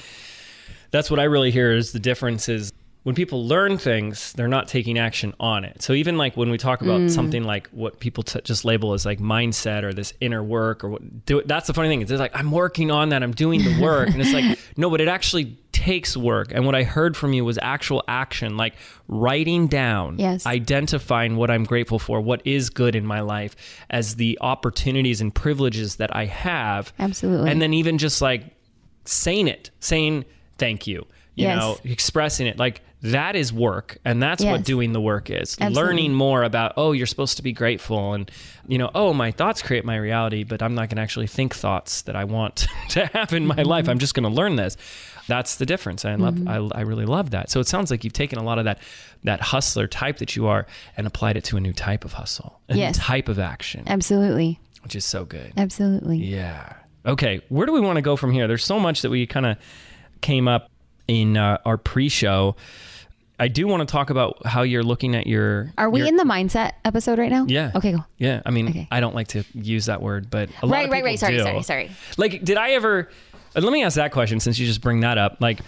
[0.91, 2.73] that's what I really hear is the difference is
[3.03, 5.81] when people learn things, they're not taking action on it.
[5.81, 7.09] So even like when we talk about mm.
[7.09, 10.89] something like what people t- just label as like mindset or this inner work or
[10.89, 12.01] what, do that's the funny thing.
[12.01, 14.99] It's like I'm working on that, I'm doing the work, and it's like no, but
[14.99, 16.51] it actually takes work.
[16.53, 18.75] And what I heard from you was actual action, like
[19.07, 20.45] writing down, Yes.
[20.45, 23.55] identifying what I'm grateful for, what is good in my life,
[23.89, 27.49] as the opportunities and privileges that I have, Absolutely.
[27.49, 28.43] and then even just like
[29.05, 30.25] saying it, saying
[30.57, 31.59] thank you, you Yes.
[31.59, 33.97] know, expressing it like that is work.
[34.03, 35.55] And that's what doing the work is.
[35.59, 35.73] Absolutely.
[35.81, 38.13] Learning more about, oh, you're supposed to be grateful.
[38.13, 38.29] And,
[38.67, 41.55] you know, oh, my thoughts create my reality, but I'm not going to actually think
[41.55, 43.69] thoughts that I want to have in my Mm-hmm.
[43.69, 43.87] life.
[43.87, 44.75] I'm just going to learn this.
[45.29, 46.03] That's the difference.
[46.03, 47.49] I love, I, I really love that.
[47.51, 48.79] So it sounds like you've taken a lot of that,
[49.23, 50.65] that hustler type that you are
[50.97, 52.97] and applied it to a new type of hustle, a Yes.
[52.97, 54.59] new type of action, Absolutely.
[54.83, 55.53] which is so good.
[55.55, 56.17] Absolutely.
[56.17, 56.73] Yeah.
[57.05, 57.41] Okay.
[57.49, 58.47] Where do we want to go from here?
[58.47, 59.57] There's so much that we kind of
[60.21, 60.69] came up
[61.07, 62.55] in uh, our pre-show.
[63.41, 65.71] I do want to talk about how you're looking at your.
[65.77, 67.45] Are we your- in the mindset episode right now?
[67.47, 67.71] Yeah.
[67.73, 68.03] Okay, go.
[68.17, 68.87] Yeah, I mean, Okay.
[68.91, 71.19] I don't like to use that word, but a lot Right, of right, people right.
[71.19, 71.43] Sorry, do.
[71.43, 71.91] sorry, sorry.
[72.17, 73.09] Like, did I ever?
[73.55, 75.37] uh, Let me ask that question since you just bring that up.
[75.39, 75.61] Like,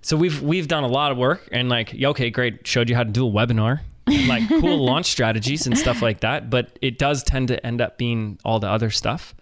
[0.00, 3.02] so we've we've done a lot of work and like, okay, great, showed you how
[3.04, 6.48] to do a webinar, and, like cool launch strategies and stuff like that.
[6.48, 9.34] But it does tend to end up being all the other stuff.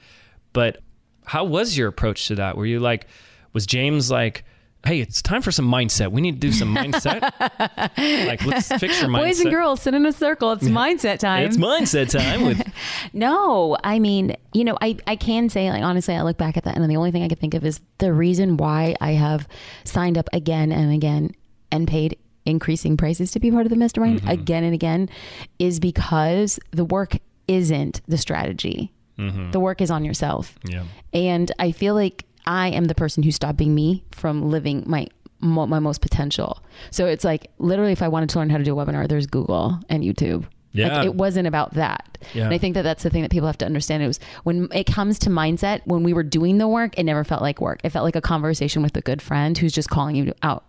[0.52, 0.78] But
[1.26, 2.56] how was your approach to that?
[2.56, 3.06] Were you like,
[3.52, 4.44] was James like?
[4.84, 6.12] Hey, it's time for some mindset.
[6.12, 7.20] We need to do some mindset.
[8.28, 9.24] like, let's fix your mindset.
[9.24, 10.52] Boys and girls, sit in a circle.
[10.52, 11.44] It's mindset time.
[11.44, 12.62] It's mindset time with
[13.12, 16.62] No, I mean, you know, I, I can say, like, honestly, I look back at
[16.64, 19.48] that, and the only thing I can think of is the reason why I have
[19.82, 21.32] signed up again and again
[21.72, 24.28] and paid increasing prices to be part of the mastermind mm-hmm.
[24.28, 25.08] again and again
[25.58, 27.18] is because the work
[27.48, 28.92] isn't the strategy.
[29.18, 29.50] Mm-hmm.
[29.50, 30.58] The work is on yourself.
[30.64, 30.84] yeah.
[31.12, 35.08] And I feel like I am the person who's stopping me from living my
[35.40, 36.62] mo- my most potential.
[36.90, 39.26] So it's like literally, if I wanted to learn how to do a webinar, there's
[39.26, 40.44] Google and YouTube.
[40.72, 40.98] Yeah.
[40.98, 42.18] Like, it wasn't about that.
[42.34, 42.44] Yeah.
[42.44, 44.02] And I think that that's the thing that people have to understand.
[44.02, 47.24] It was when it comes to mindset, when we were doing the work, it never
[47.24, 47.80] felt like work.
[47.82, 50.64] It felt like a conversation with a good friend who's just calling you out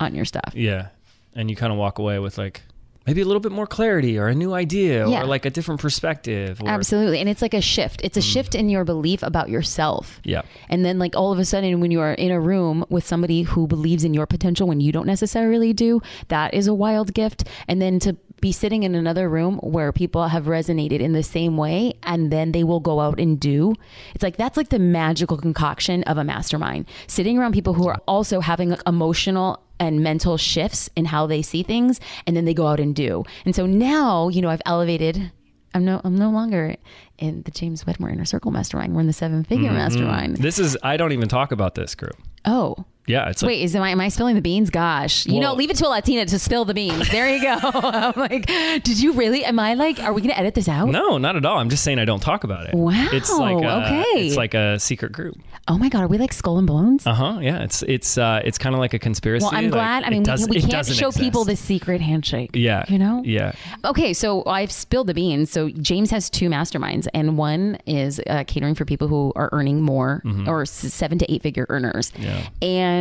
[0.00, 0.52] on your stuff.
[0.54, 0.88] Yeah.
[1.34, 2.62] And you kind of walk away with like
[3.06, 5.22] maybe a little bit more clarity or a new idea Yeah.
[5.22, 6.60] or like a different perspective.
[6.62, 7.18] Or, Absolutely.
[7.18, 8.00] And it's like a shift.
[8.04, 8.32] It's a mm.
[8.32, 10.20] shift in your belief about yourself.
[10.24, 10.42] Yeah.
[10.68, 13.42] And then, like, all of a sudden, when you are in a room with somebody
[13.42, 17.44] who believes in your potential when you don't necessarily do, that is a wild gift.
[17.68, 21.56] And then to be sitting in another room where people have resonated in the same
[21.56, 23.74] way and then they will go out and do,
[24.14, 26.86] it's like that's like the magical concoction of a mastermind.
[27.06, 31.42] Sitting around people who are also having like emotional and mental shifts in how they
[31.42, 33.24] see things and then they go out and do.
[33.44, 35.32] And so now, you know, I've elevated
[35.72, 36.76] I'm no I'm no longer
[37.18, 38.94] in the James Wedmore Inner Circle Mastermind.
[38.94, 39.76] We're in the seven figure mm-hmm.
[39.76, 40.36] mastermind.
[40.38, 42.16] This is, I don't even talk about this group.
[42.44, 42.84] Oh.
[43.10, 43.28] Yeah.
[43.28, 44.70] It's like, Wait, is am I, am I spilling the beans?
[44.70, 47.08] Gosh, you know, leave it to a Latina to spill the beans.
[47.10, 47.58] There you go.
[47.62, 49.44] I'm like, did you really?
[49.44, 50.88] Am I like, are we going to edit this out?
[50.88, 51.58] no, not at all.
[51.58, 52.74] I'm just saying I don't talk about it.
[52.74, 54.26] Wow, It's like, a, okay.
[54.26, 55.36] it's like a secret group.
[55.68, 57.06] Oh my God, are we like skull and bones?
[57.06, 57.38] Uh huh.
[57.40, 57.62] Yeah.
[57.62, 59.44] It's, it's, uh, it's kind of like a conspiracy.
[59.44, 60.04] well, I'm like, glad.
[60.04, 62.50] I mean, we, does- we can't show people the secret handshake.
[62.54, 62.84] Yeah.
[62.88, 63.22] You know?
[63.24, 63.52] Yeah.
[63.84, 65.50] Okay, so I've spilled the beans.
[65.50, 69.80] So James has two masterminds, and one is uh, catering for people who are earning
[69.82, 72.10] more or seven to eight figure earners.
[72.12, 72.22] Mm-hmm.
[72.22, 72.48] Yeah.
[72.62, 72.99] And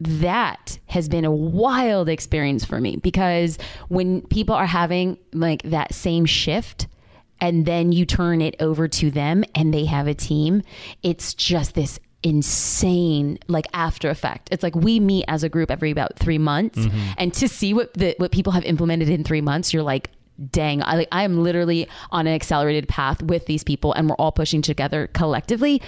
[0.00, 3.58] that has been a wild experience for me because
[3.88, 6.86] when people are having like that same shift
[7.40, 10.62] and then you turn it over to them and they have a team,
[11.02, 14.48] it's just this insane like after effect.
[14.52, 17.12] It's like we meet as a group every about 3 months mm-hmm.
[17.16, 20.10] and to see what the what people have implemented in 3 months, you're like
[20.52, 24.16] dang I, like, I am literally on an accelerated path with these people and we're
[24.16, 25.82] all pushing together collectively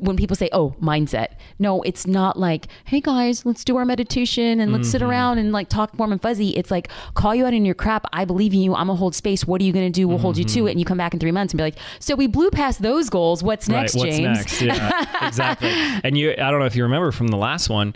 [0.00, 1.28] when people say oh mindset
[1.58, 5.10] no it's not like hey guys let's do our meditation and let's sit mm-hmm.
[5.10, 8.06] around and like talk warm and fuzzy it's like call you out in your crap
[8.12, 10.38] i believe in you i'm gonna hold space what are you gonna do we'll hold
[10.38, 10.68] you to it mm-hmm.
[10.68, 13.10] and you come back in three months and be like so we blew past those
[13.10, 13.94] goals what's next.
[13.94, 14.62] What's james next?
[14.62, 15.26] Yeah.
[15.26, 15.70] exactly.
[15.70, 17.94] And you, I don't know if you remember from the last one,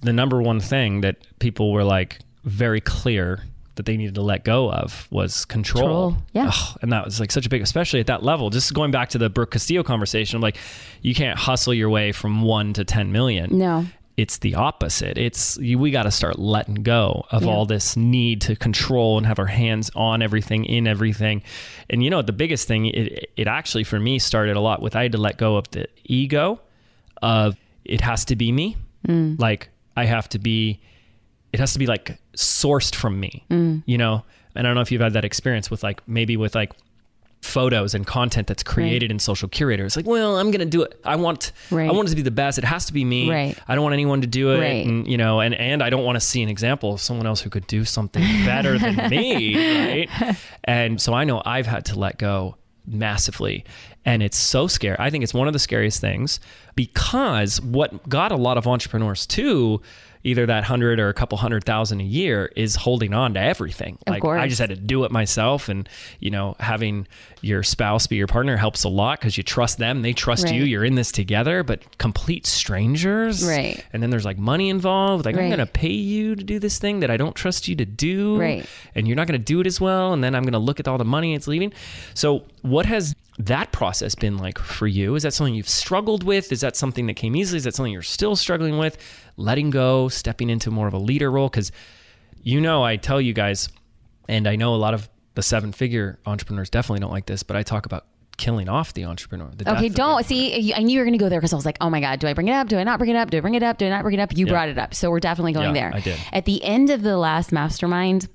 [0.00, 3.42] the number one thing that people were like very clear
[3.76, 6.12] that they needed to let go of was control.
[6.12, 6.52] Control, yeah.
[6.82, 8.50] And that was like such a big, especially at that level.
[8.50, 10.56] Just going back to the Brooke Castillo conversation, I'm like,
[11.02, 13.58] you can't hustle your way from one to 10 million.
[13.58, 15.18] no It's the opposite.
[15.18, 17.50] It's you, we got to start letting go of Yeah.
[17.50, 21.42] all this need to control and have our hands on everything, in everything.
[21.90, 24.94] And you know, the biggest thing, it, it actually for me started a lot with
[24.94, 26.60] I had to let go of the ego
[27.22, 28.76] of it has to be me.
[29.08, 29.38] Mm.
[29.40, 30.80] Like I have to be,
[31.54, 33.82] it has to be like sourced from me, mm.
[33.86, 34.24] you know?
[34.56, 36.72] And I don't know if you've had that experience with like, maybe with like,
[37.42, 40.98] photos and content that's created in social curator it's like well i'm gonna do it
[41.04, 41.90] i want Right.
[41.90, 43.54] i want it to be the best it has to be me Right.
[43.68, 44.86] i don't want anyone to do it Right.
[44.86, 47.42] and you know and and i don't want to see an example of someone else
[47.42, 51.98] who could do something better than me right and so i know i've had to
[51.98, 53.62] let go massively
[54.06, 56.40] and it's so scary i think it's one of the scariest things
[56.76, 59.82] because what got a lot of entrepreneurs to
[60.24, 63.98] either that hundred or a couple hundred thousand a year is holding on to everything.
[64.06, 65.68] Of like i just had to do it myself.
[65.68, 67.06] And you know having
[67.42, 70.02] your spouse be your partner helps a lot because you trust them.
[70.02, 70.62] They trust you.
[70.62, 70.68] Right.
[70.70, 73.46] you're in this together but complete strangers.
[73.46, 73.84] Right.
[73.92, 75.26] and then there's like money involved.
[75.26, 77.84] Like i'm gonna pay you to do this thing that i don't trust you to
[77.84, 78.38] do.
[78.40, 78.66] Right.
[78.94, 80.12] and you're not gonna do it as well.
[80.12, 81.72] And then i'm gonna look at all the money it's leaving.
[82.14, 85.14] So what has that process been like for you?
[85.16, 86.52] Is that something you've struggled with?
[86.52, 87.58] Is that something that came easily?
[87.58, 88.96] Is that something you're still struggling with
[89.36, 91.72] letting go stepping into more of a leader role because
[92.42, 93.68] you know i tell you guys
[94.28, 97.56] and i know a lot of the seven figure entrepreneurs definitely don't like this but
[97.56, 98.06] i talk about
[98.36, 99.46] killing off the entrepreneur.
[99.54, 100.74] The Okay, death of the don't see.
[100.74, 102.18] I knew you were going to go there because I was like, oh my god,
[102.18, 102.66] do I bring it up?
[102.66, 103.30] Do I not bring it up?
[103.30, 103.78] Do I bring it up?
[103.78, 104.36] Do I not bring it up?
[104.36, 105.92] You brought it up, so we're definitely going Yeah, there.
[105.94, 106.18] I did.
[106.32, 108.26] At the end of the last mastermind,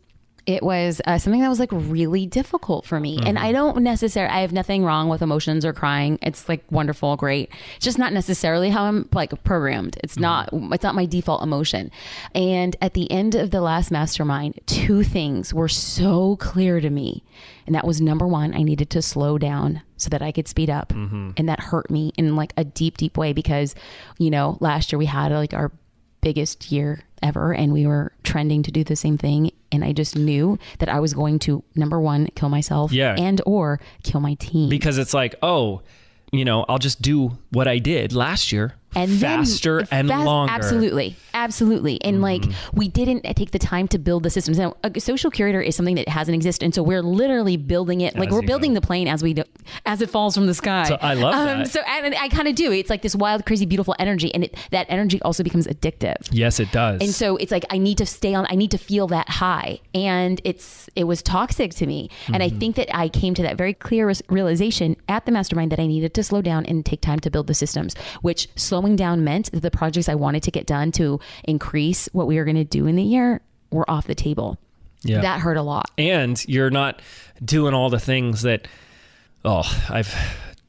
[0.50, 3.45] it was uh, something that was like really difficult for me, and Mm-hmm.
[3.45, 4.34] I don't necessarily.
[4.34, 6.18] I have nothing wrong with emotions or crying.
[6.24, 7.52] It's like wonderful, great.
[7.76, 9.97] It's just not necessarily how I'm like programmed.
[10.04, 10.64] It's Mm-hmm.
[10.64, 10.74] not.
[10.74, 11.91] It's not my default emotion.
[12.34, 17.24] And at the end of the last mastermind, two things were so clear to me.
[17.68, 20.72] And that was number one, I needed to slow down so that I could speed
[20.72, 20.89] up.
[20.89, 21.32] Mm-hmm.
[21.38, 23.76] And that hurt me in like a deep, deep way because,
[24.18, 25.72] you know, last year we had like our
[26.22, 29.51] biggest year ever and we were trending to do the same thing.
[29.72, 33.15] And I just knew that I was going to, number one, kill myself Yeah.
[33.17, 34.70] and or kill my team.
[34.70, 35.82] because it's like, oh,
[36.32, 40.26] you know, I'll just do what I did last year and then- faster and fast-
[40.26, 40.53] longer.
[40.53, 42.02] Absolutely, absolutely.
[42.04, 42.24] And mm-hmm.
[42.24, 44.58] like we didn't take the time to build the systems.
[44.58, 48.16] Now, a social curator is something that hasn't existed, and so we're literally building it.
[48.18, 49.44] Like As we're building the plane as we do,
[49.86, 50.84] as it falls from the sky.
[50.84, 51.68] So I love um, that.
[51.70, 52.72] So and I kind of do.
[52.72, 56.30] It's like this wild, crazy, beautiful energy, and it, that energy also becomes addictive.
[56.32, 57.02] Yes, it does.
[57.02, 58.46] And so it's like I need to stay on.
[58.50, 62.10] I need to feel that high, and it's it was toxic to me.
[62.34, 62.60] And I mm-hmm.
[62.60, 66.14] think that I came to that very clear realization at the mastermind that I needed
[66.16, 67.96] to slow down and take time to build the systems.
[68.22, 72.38] Which slowing down meant the projects I wanted to get done to increase what we
[72.38, 74.58] were going to do in the year were off the table.
[75.04, 75.22] Yeah.
[75.22, 75.92] That hurt a lot.
[75.98, 77.02] and you're not
[77.44, 78.68] doing all the things that
[79.46, 80.14] oh i've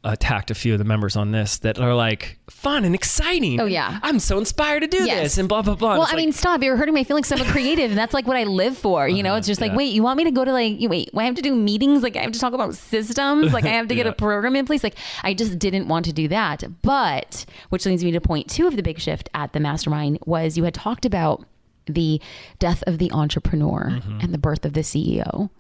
[0.03, 3.67] attacked a few of the members on this that are like fun and exciting Oh,
[3.67, 3.99] yeah.
[4.03, 5.23] i'm so inspired to do Yes.
[5.23, 6.63] this and blah blah blah Well, I like, mean, stop!
[6.63, 7.31] You're hurting my feelings.
[7.31, 9.07] I'm a creative, and that's like what I live for.
[9.09, 9.77] You know, it's just like, Uh-huh.
[9.79, 12.03] wait, you want me to go to like, you wait, I have to do meetings,
[12.03, 14.65] like I have to talk about systems, like I have to get a program in
[14.65, 14.83] place.
[14.83, 16.65] Like I just didn't want to do that.
[16.83, 20.57] But which leads me to point two of the big shift at the mastermind was
[20.57, 21.45] you had talked about
[21.87, 22.21] the
[22.59, 24.21] death of the entrepreneur Mm-hmm.
[24.21, 25.51] and the birth of the CEO.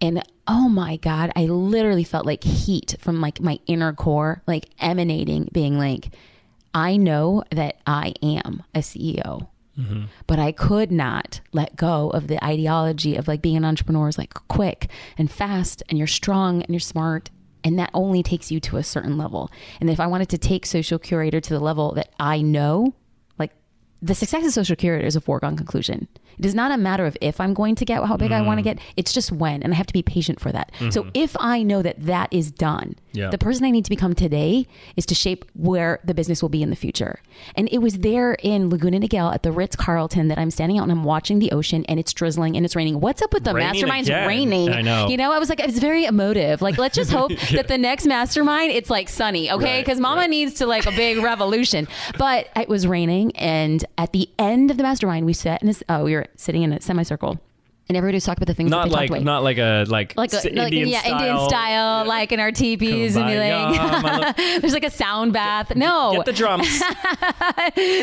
[0.00, 4.70] And oh my God, I literally felt like heat from like my inner core, like
[4.80, 6.10] emanating, being like,
[6.74, 10.04] I know that I am a CEO, mm-hmm.
[10.26, 14.18] but I could not let go of the ideology of like being an entrepreneur is
[14.18, 17.30] like quick and fast and you're strong and you're smart.
[17.64, 19.50] And that only takes you to a certain level.
[19.80, 22.94] And if I wanted to take social curator to the level that I know,
[23.38, 23.52] like
[24.00, 26.06] the success of social curator is a foregone conclusion.
[26.38, 28.58] It is not a matter of if I'm going to get how big I want
[28.58, 28.76] to mm.
[28.76, 28.78] get.
[28.96, 30.72] It's just when, and I have to be patient for that.
[30.90, 31.10] So mm-hmm.
[31.14, 33.30] if I know that that is done, Yeah.
[33.30, 34.66] the person I need to become today
[34.96, 37.20] is to shape where the business will be in the future.
[37.54, 40.82] And it was there in Laguna Niguel at the Ritz Carlton that I'm standing out
[40.82, 43.00] and I'm watching the ocean and it's drizzling and it's raining.
[43.00, 44.28] What's up with the Raining masterminds again.
[44.28, 44.70] raining?
[44.70, 45.08] I know.
[45.08, 46.62] You know, I was like, it's very emotive.
[46.62, 49.76] Like, let's just hope that the next mastermind it's like sunny, okay?
[49.76, 50.30] Right, Because Mama right.
[50.30, 51.88] needs to like a big revolution.
[52.18, 55.82] But it was raining, and at the end of the mastermind, we sat in this.
[55.88, 57.40] Oh, we were sitting in a semicircle,
[57.88, 59.58] and everybody was talking about the things not that they like talked about not like
[59.58, 61.12] a like, like, a, s- like Indian yeah, style.
[61.12, 65.32] Indian style, like in our teepees and Kumbaya, oh my like, there's like a sound
[65.32, 65.74] bath.
[65.76, 66.80] No, Get the drums.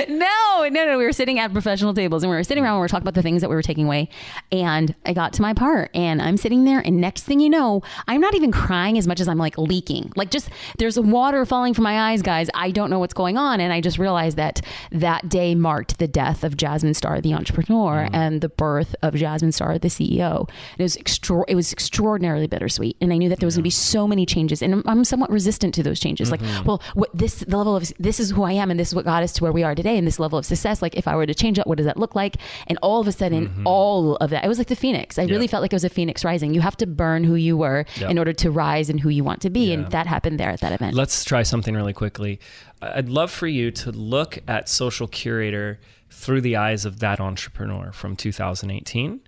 [0.09, 0.97] no, no, no.
[0.97, 3.03] We were sitting at professional tables and we were sitting around and we were talking
[3.03, 4.09] about the things that we were taking away.
[4.51, 7.83] And I got to my part and I'm sitting there and next thing you know,
[8.07, 10.13] I'm not even crying as much as I'm like leaking.
[10.15, 12.49] Like just there's water falling from my eyes, guys.
[12.53, 13.59] I don't know what's going on.
[13.59, 14.61] And I just realized that
[14.91, 18.09] that day marked the death of Jasmine Star, the entrepreneur, mm.
[18.13, 20.49] and the birth of Jasmine Star, the CEO.
[20.77, 22.97] It was extra- it was extraordinarily bittersweet.
[23.01, 24.61] And I knew that there was going to be so many changes.
[24.61, 26.31] And I'm, I'm somewhat resistant to those changes.
[26.31, 26.65] Like, mm-hmm.
[26.65, 29.05] well, what this the level of this is who I am and this is what
[29.05, 30.81] got us to where we are today and this level of success.
[30.81, 32.37] Like if I were to change that, what does that look like?
[32.67, 33.67] And all of a sudden, mm-hmm.
[33.67, 35.17] all of that, it was like the phoenix.
[35.17, 36.53] I really felt like it was a phoenix rising.
[36.53, 38.09] You have to burn who you were Yeah.
[38.09, 39.67] in order to rise and who you want to be.
[39.67, 39.75] Yeah.
[39.75, 40.95] And that happened there at that event.
[40.95, 42.39] Let's try something really quickly.
[42.81, 47.91] I'd love for you to look at Social Curator through the eyes of that entrepreneur
[47.91, 49.21] from 2018.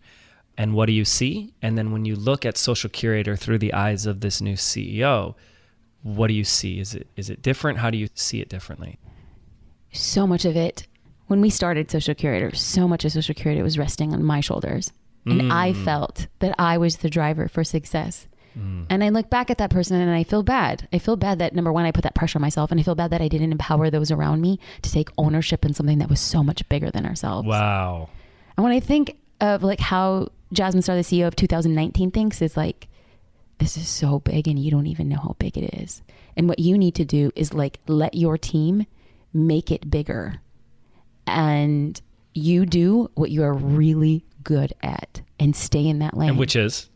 [0.58, 1.54] And what do you see?
[1.62, 5.36] And then when you look at Social Curator through the eyes of this new CEO,
[6.02, 6.80] what do you see?
[6.80, 7.80] Is it is it different?
[7.80, 9.00] How do you see it differently?
[9.98, 10.88] so much of it
[11.28, 14.92] when we started social curator so much of social curator was resting on my shoulders
[15.26, 15.86] and i mm.
[15.86, 18.28] felt that i was the driver for success
[18.58, 18.86] mm.
[18.90, 21.56] and i look back at that person and i feel bad i feel bad that
[21.56, 23.52] number one i put that pressure on myself and i feel bad that i didn't
[23.52, 27.06] empower those around me to take ownership in something that was so much bigger than
[27.06, 28.10] ourselves Wow.
[28.58, 32.56] and when I think of like how Jasmine Star, the CEO of 2019, thinks is
[32.56, 32.88] like,
[33.58, 36.02] this is so big and you don't even know how big it is.
[36.36, 38.86] And what you need to do is like let your team
[39.34, 40.42] make it bigger.
[41.28, 42.00] And
[42.34, 46.30] you do what you are really good at and stay in that lane.
[46.30, 46.90] And which is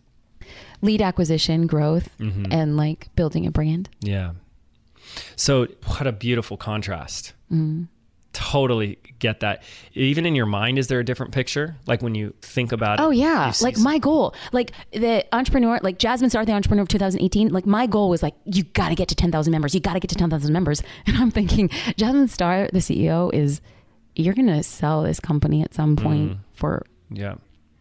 [0.82, 3.90] lead acquisition, growth, and like building a brand.
[4.02, 4.34] Yeah.
[5.36, 7.34] So what a beautiful contrast.
[7.52, 7.88] Mm.
[8.34, 9.64] Totally get that.
[9.94, 11.76] Even in your mind, is there a different picture?
[11.88, 13.04] Like when you think about it.
[13.04, 17.50] Oh yeah, like my goal, like the entrepreneur, like Jasmine started the entrepreneur of 2018.
[17.50, 19.74] Like my goal was like, you got to get to 10,000 members.
[19.74, 20.84] You got to get to 10,000 members.
[21.06, 23.62] And I'm thinking, Jasmine Star, the CEO, is
[24.16, 26.38] you're gonna sell this company at some point mm.
[26.54, 27.36] for yeah.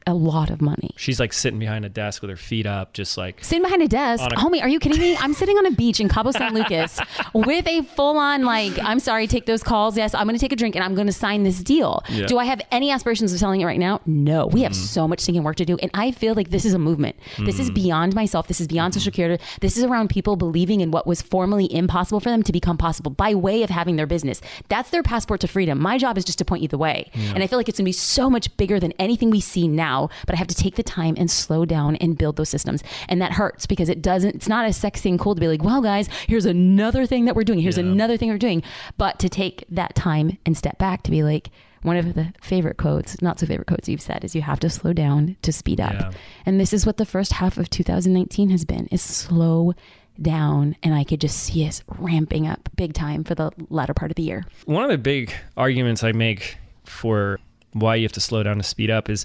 [0.08, 0.90] A lot of money.
[0.96, 3.88] She's like sitting behind a desk with her feet up, just like Sitting behind a
[3.88, 5.16] desk, a- homie, are you kidding me?
[5.18, 6.98] I'm sitting on a beach in Cabo San Lucas
[7.34, 9.96] with a full on like, I'm sorry, take those calls.
[9.96, 12.02] Yes, I'm going to take a drink and I'm going to sign this deal.
[12.08, 12.26] Yeah.
[12.26, 14.00] Do I have any aspirations of selling it right now?
[14.06, 14.46] No.
[14.46, 14.82] We have mm-hmm.
[14.82, 17.16] so much thinking work to do, and I feel like this is a movement.
[17.38, 17.74] This is mm-hmm.
[17.74, 18.48] beyond myself.
[18.48, 19.14] This is beyond social mm-hmm.
[19.14, 19.44] security.
[19.60, 23.10] This is around people believing in what was formerly impossible for them to become possible
[23.10, 24.40] by way of having their business.
[24.68, 25.78] That's their passport to freedom.
[25.78, 27.84] My job is just to point you the way, and I feel like it's going
[27.84, 29.97] to be so much bigger than anything we see now.
[30.26, 33.20] But I have to take the time and slow down and build those systems, and
[33.20, 34.34] that hurts because it doesn't.
[34.36, 37.34] It's not as sexy and cool to be like, "Well, guys, here's another thing that
[37.36, 37.60] we're doing.
[37.60, 37.84] Here's Yeah.
[37.84, 38.62] another thing we're doing."
[38.96, 41.50] But to take that time and step back to be like.
[41.82, 44.68] One of the favorite quotes, not so favorite quotes you've said, is you have to
[44.68, 45.92] slow down to speed up.
[45.92, 46.10] Yeah.
[46.44, 49.74] And this is what the first half of 2019 has been: is slow
[50.20, 54.10] down, and I could just see us ramping up big time for the latter part
[54.10, 54.44] of the year.
[54.66, 57.38] one of the big arguments I make for
[57.74, 59.24] why you have to slow down to speed up is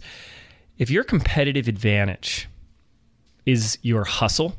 [0.84, 2.50] if your competitive advantage
[3.46, 4.54] is your hustle,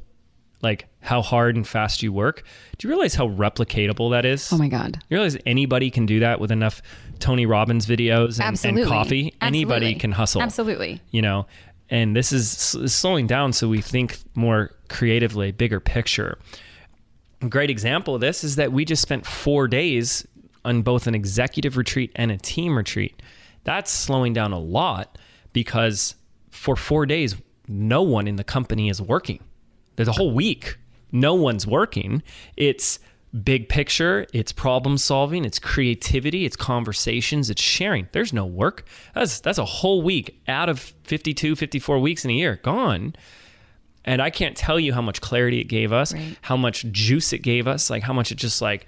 [0.62, 2.44] like how hard and fast you work,
[2.78, 4.50] do you realize how replicatable that is?
[4.50, 4.96] Oh my god!
[5.10, 6.80] You realize anybody can do that with enough
[7.18, 8.84] Tony Robbins videos and, and Absolutely.
[8.84, 9.34] coffee?
[9.42, 10.40] Anybody can hustle.
[10.40, 11.02] Absolutely.
[11.10, 11.46] You know,
[11.90, 16.38] and this is s- slowing down so we think more creatively, bigger picture.
[17.42, 20.26] A great example of this is that we just spent four days
[20.64, 23.20] on both an executive retreat and a team retreat.
[23.64, 25.18] That's slowing down a lot
[25.54, 26.14] because
[26.50, 27.36] for four days,
[27.66, 29.42] no one in the company is working.
[29.96, 30.76] There's a whole week,
[31.10, 32.22] no one's working.
[32.58, 32.98] It's
[33.42, 38.08] big picture, it's problem solving, it's creativity, it's conversations, it's sharing.
[38.12, 38.86] There's no work.
[39.14, 43.16] That's that's a whole week out of 52, 54 weeks in a year gone.
[44.04, 46.36] And I can't tell you how much clarity it gave us, Right.
[46.42, 48.86] how much juice it gave us, like how much it just like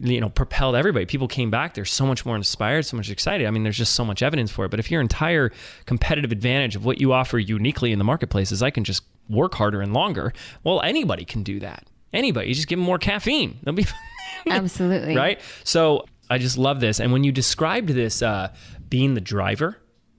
[0.00, 1.06] you know propelled everybody.
[1.06, 3.46] People came back, they're so much more inspired, so much excited.
[3.46, 4.70] I mean, there's just so much evidence for it.
[4.70, 5.52] But if your entire
[5.86, 9.54] competitive advantage of what you offer uniquely in the marketplace is I can just work
[9.54, 10.32] harder and longer,
[10.64, 11.86] well, anybody can do that.
[12.12, 13.58] Anybody, you just give them more caffeine.
[13.62, 13.86] They'll be
[14.48, 15.16] Absolutely.
[15.16, 15.40] right?
[15.64, 17.00] So I just love this.
[17.00, 18.52] And when you described this uh,
[18.88, 19.76] being the driver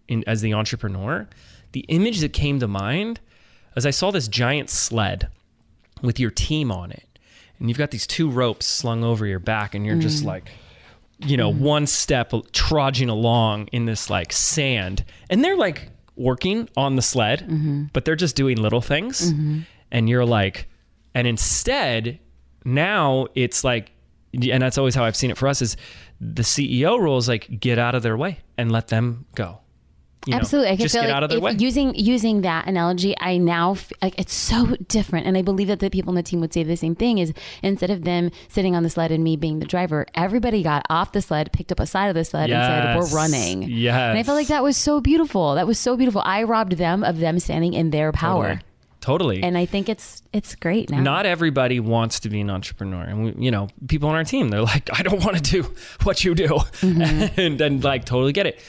[0.07, 1.27] in, as the entrepreneur,
[1.71, 3.19] the image that came to mind
[3.75, 5.29] as I saw this giant sled
[6.01, 7.07] with your team on it,
[7.59, 10.27] and you've got these two ropes slung over your back, and you're just mm.
[10.27, 10.49] like,
[11.19, 11.59] you know, mm.
[11.59, 17.41] one step trudging along in this like sand, and they're like working on the sled,
[17.41, 17.85] mm-hmm.
[17.93, 19.59] but they're just doing little things, mm-hmm.
[19.91, 20.67] and you're like,
[21.13, 22.19] and instead,
[22.65, 23.91] now it's like,
[24.33, 25.75] and that's always how I've seen it for us is
[26.21, 29.59] the CEO role is like get out of their way and let them go.
[30.25, 31.55] You know, Absolutely, I can just feel get like out of their if- way.
[31.57, 33.15] using using that analogy.
[33.19, 36.23] I now f- like it's so different, and I believe that the people in the
[36.23, 37.19] team would say the same thing.
[37.19, 37.31] Is
[37.63, 41.13] instead of them sitting on the sled and me being the driver, everybody got off
[41.13, 44.09] the sled, picked up a side of the sled, and said, "We're running." Yes.
[44.09, 45.55] and I felt like that was so beautiful.
[45.55, 46.21] That was so beautiful.
[46.25, 48.59] I robbed them of them standing in their power,
[48.99, 49.39] Totally.
[49.39, 49.43] Totally.
[49.43, 50.99] and I think it's it's great now.
[50.99, 54.49] not everybody wants to be an entrepreneur and we, you know people on our team
[54.49, 57.39] they're like i don't want to do what you do Mm-hmm.
[57.39, 58.59] and then like totally get it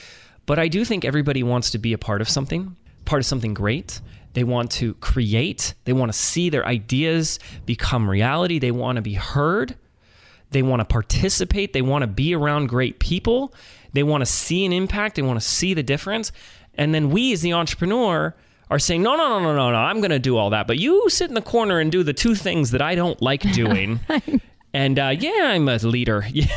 [0.45, 2.75] but i do think everybody wants to be a part of something
[3.05, 3.99] part of something great.
[4.33, 5.73] They want to create.
[5.83, 8.59] They want to see their ideas become reality.
[8.59, 9.75] They want to be heard.
[10.51, 11.73] They want to participate.
[11.73, 13.53] They want to be around great people.
[13.93, 15.15] They want to see an impact.
[15.15, 16.31] They want to see the difference.
[16.75, 18.33] And then we as the entrepreneur
[18.69, 19.77] are saying no no no no no no.
[19.77, 20.67] I'm going to do all that.
[20.67, 23.41] But you sit in the corner and do the two things that i don't like
[23.53, 23.99] doing.
[24.73, 26.25] and uh, yeah i'm a leader.
[26.31, 26.47] Yeah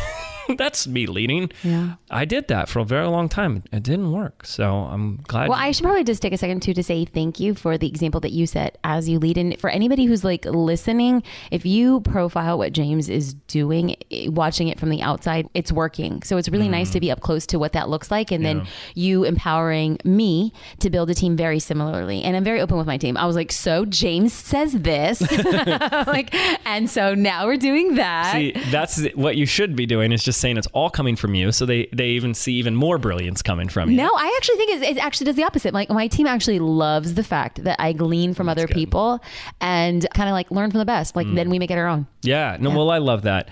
[0.57, 1.95] that's me leading Yeah.
[2.11, 5.59] i did that for a very long time it didn't work so i'm glad Well,
[5.59, 8.21] I should probably just take a second too to say thank you for the example
[8.21, 9.39] that you set as you lead.
[9.39, 14.79] And for anybody who's like listening, if you profile what James is doing, watching it
[14.79, 16.23] from the outside, it's working.
[16.23, 17.03] So it's really nice to mm.
[17.03, 18.31] be up close to what that looks like.
[18.31, 18.55] And Yeah.
[18.55, 22.23] then you empowering me to build a team very similarly.
[22.23, 23.17] And I'm very open with my team.
[23.17, 25.21] I was like, so James says this.
[26.07, 26.35] like,
[26.67, 28.33] and so now we're doing that.
[28.33, 31.53] See, that's what you should be doing is just saying it's all coming from you
[31.53, 33.97] so they, they even see even more brilliance coming from you.
[33.97, 35.75] No, I actually think it, it actually does the opposite.
[35.75, 38.75] Like my team actually loves the fact that I glean from other good.
[38.75, 39.21] people
[39.61, 41.17] and kind of like learn from the best.
[41.17, 41.35] Like mm.
[41.35, 42.07] then we make it our own.
[42.23, 42.57] Yeah.
[42.61, 43.49] No, well, I love that.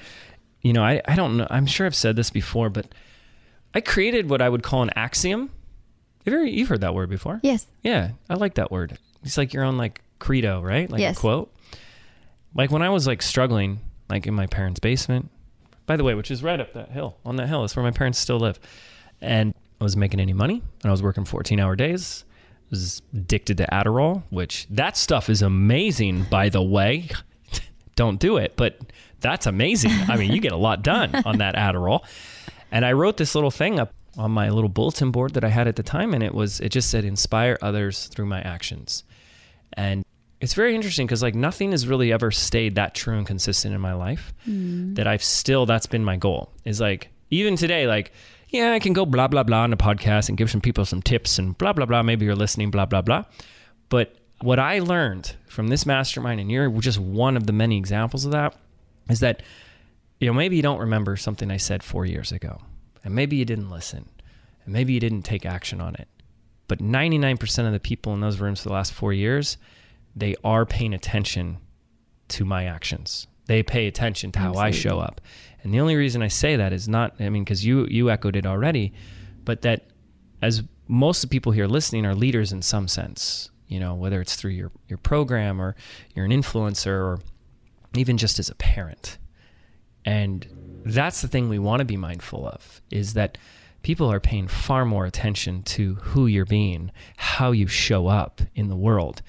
[0.63, 1.47] You know, I, I don't know.
[1.51, 2.87] I'm sure I've said this before, but
[3.75, 5.51] I created what I would call an axiom.
[6.25, 7.41] Have you ever, you've heard that word before?
[7.43, 7.67] Yes.
[7.83, 8.11] Yeah.
[8.31, 8.97] I like that word.
[9.25, 10.91] It's like your own like credo, right?
[10.91, 11.17] Like Yes.
[11.17, 11.55] a quote.
[12.55, 15.31] Like when I was like struggling, like in my parents' basement,
[15.87, 17.17] by the way, which is right up that hill.
[17.25, 18.59] On that hill, that's where my parents still live.
[19.21, 22.25] And I wasn't making any money, and I was working 14 hour days.
[22.29, 27.11] I was addicted to Adderall, which that stuff is amazing, by the way.
[27.97, 28.79] Don't do it, but
[29.21, 29.93] that's amazing.
[30.09, 32.05] I mean, you get a lot done on that Adderall.
[32.71, 35.69] And I wrote this little thing up on my little bulletin board that I had
[35.69, 39.05] at the time, and it was it just said inspire others through my actions.
[39.75, 40.05] And
[40.43, 43.81] it's very interesting because like nothing has really ever stayed that true and consistent in
[43.81, 44.93] my life mm.
[44.97, 46.51] that I've still that's been my goal.
[46.65, 48.13] Is like even today like
[48.49, 51.01] yeah I can go blah blah blah on a podcast and give some people some
[51.01, 53.25] tips and blah blah blah maybe you're listening blah blah blah.
[53.89, 58.25] But what I learned from this mastermind and you're just one of the many examples
[58.25, 58.57] of that
[59.09, 59.45] is that
[60.19, 62.61] you know maybe you don't remember something I said 4 years ago
[63.05, 64.09] and maybe you didn't listen
[64.65, 66.09] and maybe you didn't take action on it.
[66.67, 69.57] But 99% of the people in those rooms for the last 4 years
[70.15, 71.59] they are paying attention
[72.29, 73.27] to my actions.
[73.47, 75.21] They pay attention to how I show up.
[75.63, 78.37] And the only reason I say that is not I mean cuz you you echoed
[78.37, 78.93] it already,
[79.45, 79.87] but that
[80.41, 84.21] as most of the people here listening are leaders in some sense, you know, whether
[84.21, 85.75] it's through your your program or
[86.15, 87.21] you're an influencer or
[87.95, 89.19] even just as a parent.
[90.05, 90.47] And
[90.85, 93.39] that's the thing we want to be mindful of is that
[93.83, 98.69] people are paying far more attention to who you're being, how you show up in
[98.69, 99.23] the world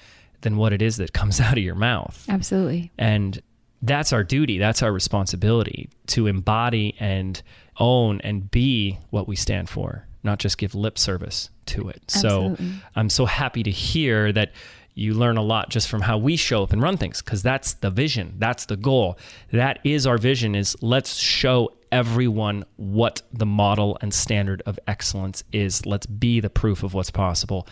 [0.44, 2.24] than what it is that comes out of your mouth.
[2.28, 2.92] Absolutely.
[2.96, 3.42] And
[3.82, 7.42] that's our duty, that's our responsibility to embody and
[7.78, 12.02] own and be what we stand for, not just give lip service to it.
[12.14, 12.66] Absolutely.
[12.66, 14.52] So I'm so happy to hear that
[14.94, 17.74] you learn a lot just from how we show up and run things because that's
[17.74, 19.18] the vision, that's the goal.
[19.52, 25.42] That is our vision is let's show everyone what the model and standard of excellence
[25.52, 25.84] is.
[25.84, 27.66] Let's be the proof of what's possible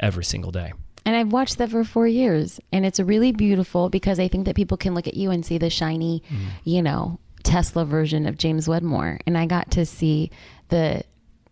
[0.00, 0.72] every single day.
[1.04, 2.60] And I've watched that for four years.
[2.72, 5.58] And it's really beautiful because I think that people can look at you and see
[5.58, 6.44] the shiny, Mm-hmm.
[6.64, 9.20] you know, Tesla version of James Wedmore.
[9.26, 10.30] And I got to see
[10.70, 11.02] the,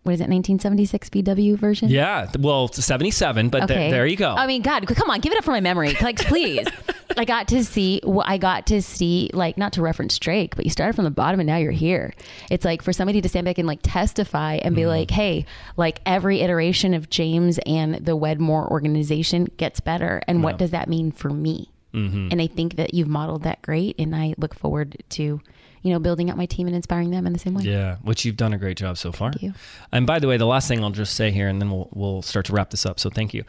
[0.03, 1.89] what is it, 1976 VW version?
[1.89, 4.35] Yeah, well, it's 77, but th- there you go.
[4.35, 5.95] I mean, God, come on, give it up for my memory.
[6.01, 6.67] Like, please.
[7.17, 10.71] I got to see, I got to see, like, not to reference Drake, but you
[10.71, 12.13] started from the bottom and now you're here.
[12.49, 14.75] It's like for somebody to stand back and like testify and Mm-hmm.
[14.75, 15.45] be like, hey,
[15.77, 20.23] like every iteration of James and the Wedmore organization gets better.
[20.27, 21.69] And what does that mean for me?
[21.93, 22.29] Mm-hmm.
[22.31, 23.95] And I think that you've modeled that great.
[23.99, 25.39] And I look forward to,
[25.83, 27.63] you know, building up my team and inspiring them in the same way.
[27.63, 29.31] Yeah, which you've done a great job so far.
[29.31, 29.53] Thank you.
[29.91, 32.21] And by the way, the last thing I'll just say here, and then we'll we'll
[32.21, 32.99] start to wrap this up.
[32.99, 33.43] So thank you.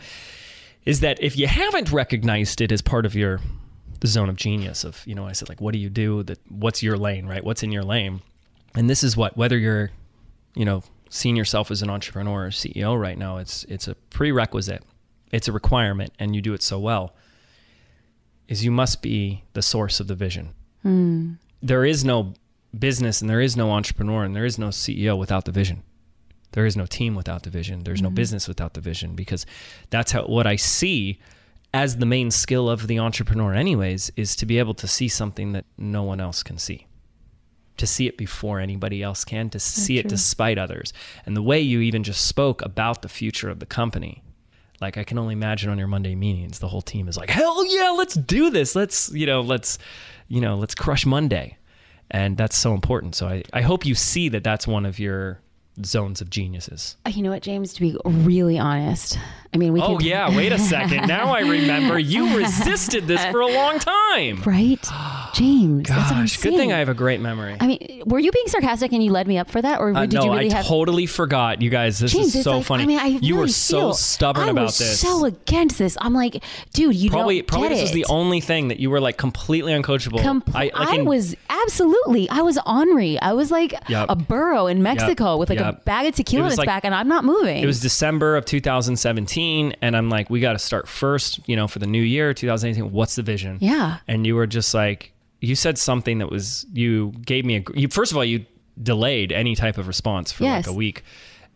[0.85, 3.41] Is that if you haven't recognized it as part of your
[4.07, 6.83] zone of genius of you know I said like what do you do that what's
[6.83, 8.21] your lane right what's in your lane
[8.75, 9.91] and this is what whether you're
[10.55, 14.83] you know seeing yourself as an entrepreneur or CEO right now it's it's a prerequisite
[15.33, 17.15] it's a requirement and you do it so well
[18.49, 20.51] is you must be the source of the vision
[20.83, 21.33] hmm.
[21.65, 22.35] There is no
[22.79, 25.83] business and there is no entrepreneur and there is no CEO without the vision.
[26.53, 27.83] There is no team without the vision.
[27.85, 28.17] There's no mm-hmm.
[28.17, 29.47] business without the vision because
[29.91, 31.19] that's how what I see
[31.73, 35.53] as the main skill of the entrepreneur anyways is to be able to see something
[35.53, 36.87] that no one else can see.
[37.79, 40.11] To see it before anybody else can, to see it true.
[40.11, 40.93] despite others.
[41.27, 44.23] And the way you even just spoke about the future of the company.
[44.81, 47.65] Like I can only imagine on your Monday meetings, the whole team is like, "Hell
[47.67, 48.75] yeah, let's do this.
[48.75, 49.79] Let's, you know, let's,
[50.29, 51.57] you know, let's crush Monday."
[52.11, 53.15] And that's so important.
[53.15, 55.41] So I, I hope you see that that's one of your
[55.85, 56.97] zones of geniuses.
[57.07, 59.19] Uh, You know what, James, to be really honest,
[59.53, 60.07] I mean, we Oh can.
[60.07, 61.07] yeah, wait a second.
[61.09, 64.43] Now I remember you resisted this for a long time.
[64.45, 64.79] Right?
[65.35, 65.89] James.
[65.89, 66.73] Gosh, good thing.
[66.73, 67.57] I have a great memory.
[67.59, 70.03] I mean, were you being sarcastic and you led me up for that, or Uh,
[70.07, 70.67] did no, you really I have?
[70.67, 71.61] totally forgot.
[71.61, 72.83] You guys, this James, is so like, funny.
[72.85, 75.01] I mean, I you were so stubborn I about was this.
[75.01, 77.95] So against this, I'm like, dude, you probably, don't probably this was it.
[77.95, 80.21] the only thing that you were like completely uncoachable.
[80.21, 82.29] Compl- I, I, like in- was absolutely.
[82.31, 83.21] I was ornery.
[83.21, 84.07] I was like Yep.
[84.09, 86.95] a burro in Mexico with like a bag of tequila in its like- back, and
[86.95, 87.63] I'm not moving.
[87.63, 91.67] It was December of 2017, and I'm like, we got to start first, you know,
[91.69, 92.93] for the new year, 2018.
[92.93, 93.59] What's the vision?
[93.61, 93.99] yeah.
[94.09, 97.89] And you were just like, you said something that was, you gave me a, you,
[97.89, 98.47] first of all, you
[98.83, 100.67] delayed any type of response for Yes.
[100.67, 101.05] like a week.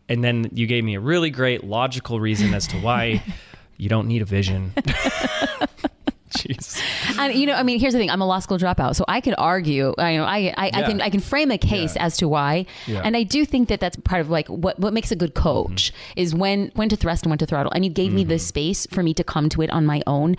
[0.09, 3.23] And then you gave me a really great logical reason as to why
[3.77, 4.73] you don't need a vision.
[6.39, 6.81] Jeez.
[7.19, 9.21] And you know, I mean, here's the thing: I'm a law school dropout, so I
[9.21, 9.95] could argue.
[9.99, 12.05] I you know, I I, I can I can frame a case Yeah.
[12.07, 13.03] as to why, Yeah.
[13.05, 15.93] and I do think that that's part of like what what makes a good coach
[15.93, 16.21] Mm-hmm.
[16.21, 17.73] is when when to thrust and when to throttle.
[17.73, 20.37] And you gave me the space for me to come to it on my own,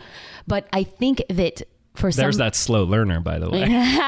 [0.47, 1.63] but I think that
[1.95, 3.63] for some There's that slow learner, by the way.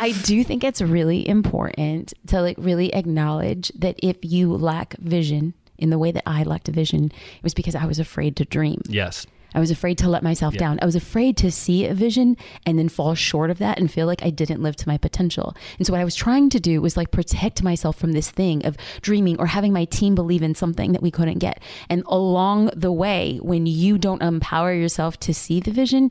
[0.00, 5.54] I do think it's really important to like really acknowledge that if you lack vision
[5.76, 8.44] in the way that I lacked a vision, it was because I was afraid to
[8.44, 8.80] dream.
[8.88, 9.26] Yes.
[9.54, 10.60] I was afraid to let myself Yeah.
[10.60, 10.78] down.
[10.82, 12.36] I was afraid to see a vision
[12.66, 15.56] and then fall short of that and feel like I didn't live to my potential.
[15.78, 18.64] And so what I was trying to do was like protect myself from this thing
[18.66, 21.60] of dreaming or having my team believe in something that we couldn't get.
[21.88, 26.10] And along the way, when you don't empower yourself to see the vision,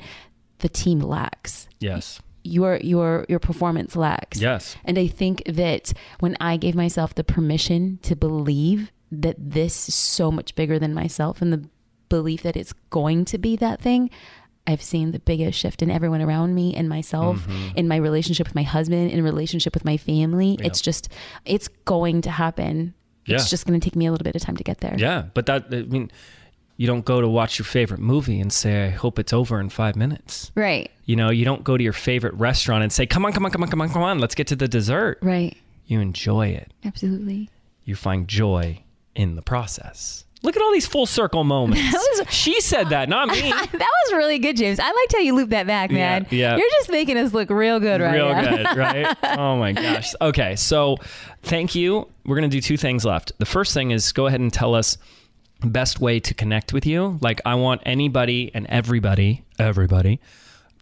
[0.59, 2.19] the team lacks Yes.
[2.43, 4.41] your your your performance lacks.
[4.41, 4.75] Yes.
[4.85, 9.95] And I think that when I gave myself the permission to believe that this is
[9.95, 11.63] so much bigger than myself and the
[12.09, 14.09] belief that it's going to be that thing,
[14.65, 17.77] I've seen the biggest shift in everyone around me and myself, Mm-hmm.
[17.77, 20.57] in my relationship with my husband, in relationship with my family.
[20.61, 21.09] It's just
[21.45, 22.93] it's going to happen.
[23.25, 24.95] It's just going to take me a little bit of time to get there.
[24.97, 26.09] Yeah, but that I mean,
[26.77, 29.69] you don't go to watch your favorite movie and say, "I hope it's over in
[29.69, 30.91] five minutes." Right.
[31.05, 33.51] You know, you don't go to your favorite restaurant and say, "Come on, come on,
[33.51, 35.57] come on, come on, come on, let's get to the dessert." Right.
[35.87, 36.73] You enjoy it.
[36.85, 37.49] Absolutely.
[37.85, 38.83] You find joy
[39.15, 40.23] in the process.
[40.43, 41.81] Look at all these full circle moments.
[42.29, 43.41] she said that, not me.
[43.51, 44.79] that was really good, James.
[44.79, 46.27] I liked how you looped that back, man.
[46.29, 46.51] yeah.
[46.51, 46.57] yeah.
[46.57, 48.55] You're just making us look real good right Real now.
[48.55, 49.17] good, right?
[49.37, 50.13] Oh my gosh.
[50.21, 50.97] Okay, so
[51.43, 52.07] thank you.
[52.25, 53.31] We're gonna do two things left.
[53.39, 54.97] The first thing is go ahead and tell us
[55.63, 57.17] best way to connect with you.
[57.21, 60.19] Like I want anybody and everybody, everybody,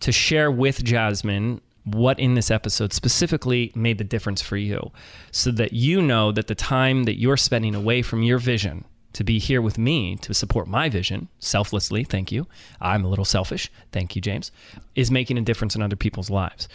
[0.02, 4.92] to share with Jasmine what in this episode specifically made the difference for you,
[5.32, 8.84] so that you know that the time that you're spending away from your vision
[9.16, 12.48] to be here with me to support my vision selflessly, thank you.
[12.82, 14.52] I'm a little selfish, thank you, James,
[14.94, 16.68] is making a difference in other people's lives.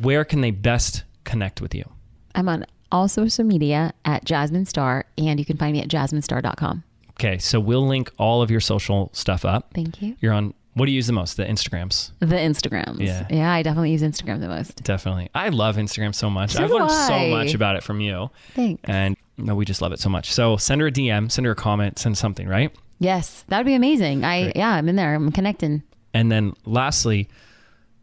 [0.00, 1.90] Where can they best connect with you?
[2.34, 6.84] I'm on all social media at Jasmine Star, and you can find me at jasminestar.com.
[7.12, 9.70] Okay, so we'll link all of your social stuff up.
[9.74, 10.16] Thank you.
[10.20, 11.38] You're on, what do you use the most?
[11.38, 12.10] The Instagrams.
[12.20, 13.00] The Instagrams.
[13.00, 13.26] Yeah.
[13.30, 14.84] Yeah, I definitely use Instagram the most.
[14.84, 15.30] Definitely.
[15.34, 16.52] I love Instagram so much.
[16.52, 18.28] So I've learned so much about it from you.
[18.54, 18.82] Thanks.
[18.84, 20.32] And no, we just love it so much.
[20.32, 22.74] So send her a DM, send her a comment, send something, right?
[22.98, 24.24] Yes, that would be amazing.
[24.24, 24.56] I Great.
[24.56, 25.14] yeah, I'm in there.
[25.14, 25.82] I'm connecting.
[26.14, 27.28] And then lastly,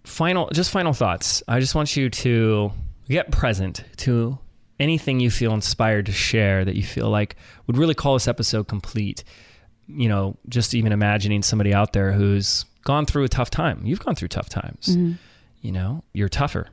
[0.03, 1.41] final just final thoughts.
[1.47, 2.71] I just want you to
[3.09, 4.37] get present to
[4.79, 7.35] anything you feel inspired to share that you feel like
[7.67, 9.23] would really call this episode complete.
[9.87, 13.81] You know, just even imagining somebody out there who's gone through a tough time.
[13.83, 14.87] You've gone through tough times.
[14.89, 15.13] Mm-hmm.
[15.61, 16.67] You know, you're tougher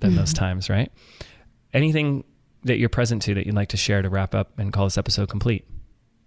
[0.00, 0.90] than those times, right?
[1.72, 2.24] Anything
[2.64, 4.98] that you're present to that you'd like to share to wrap up and call this
[4.98, 5.64] episode complete?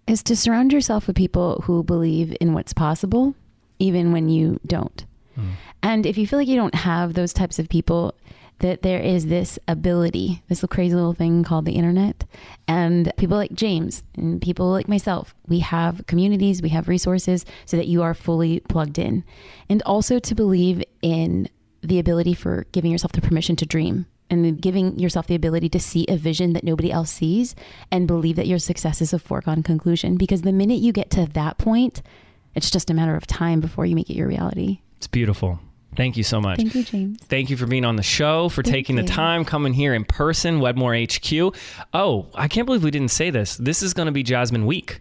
[0.06, 3.34] Is to surround yourself with people who believe in what's possible,
[3.78, 5.04] even when you don't.
[5.34, 5.50] Hmm.
[5.82, 8.14] And if you feel like you don't have those types of people,
[8.60, 12.24] that there is this ability, this little crazy little thing called the internet.
[12.68, 17.76] And people like James and people like myself, we have communities, we have resources so
[17.76, 19.24] that you are fully plugged in.
[19.68, 21.48] And also to believe in
[21.82, 25.80] the ability for giving yourself the permission to dream and giving yourself the ability to
[25.80, 27.54] see a vision that nobody else sees
[27.90, 30.16] and believe that your success is a foregone conclusion.
[30.16, 32.02] Because the minute you get to that point,
[32.54, 34.80] it's just a matter of time before you make it your reality.
[34.96, 35.58] It's beautiful.
[35.96, 36.58] Thank you so much.
[36.58, 37.18] Thank you, James.
[37.22, 40.60] Thank you for being on the show, for taking the time, coming here in person,
[40.60, 41.54] Wedmore HQ.
[41.92, 43.56] Oh, I can't believe we didn't say this.
[43.56, 45.00] This is going to be Jasmine Week.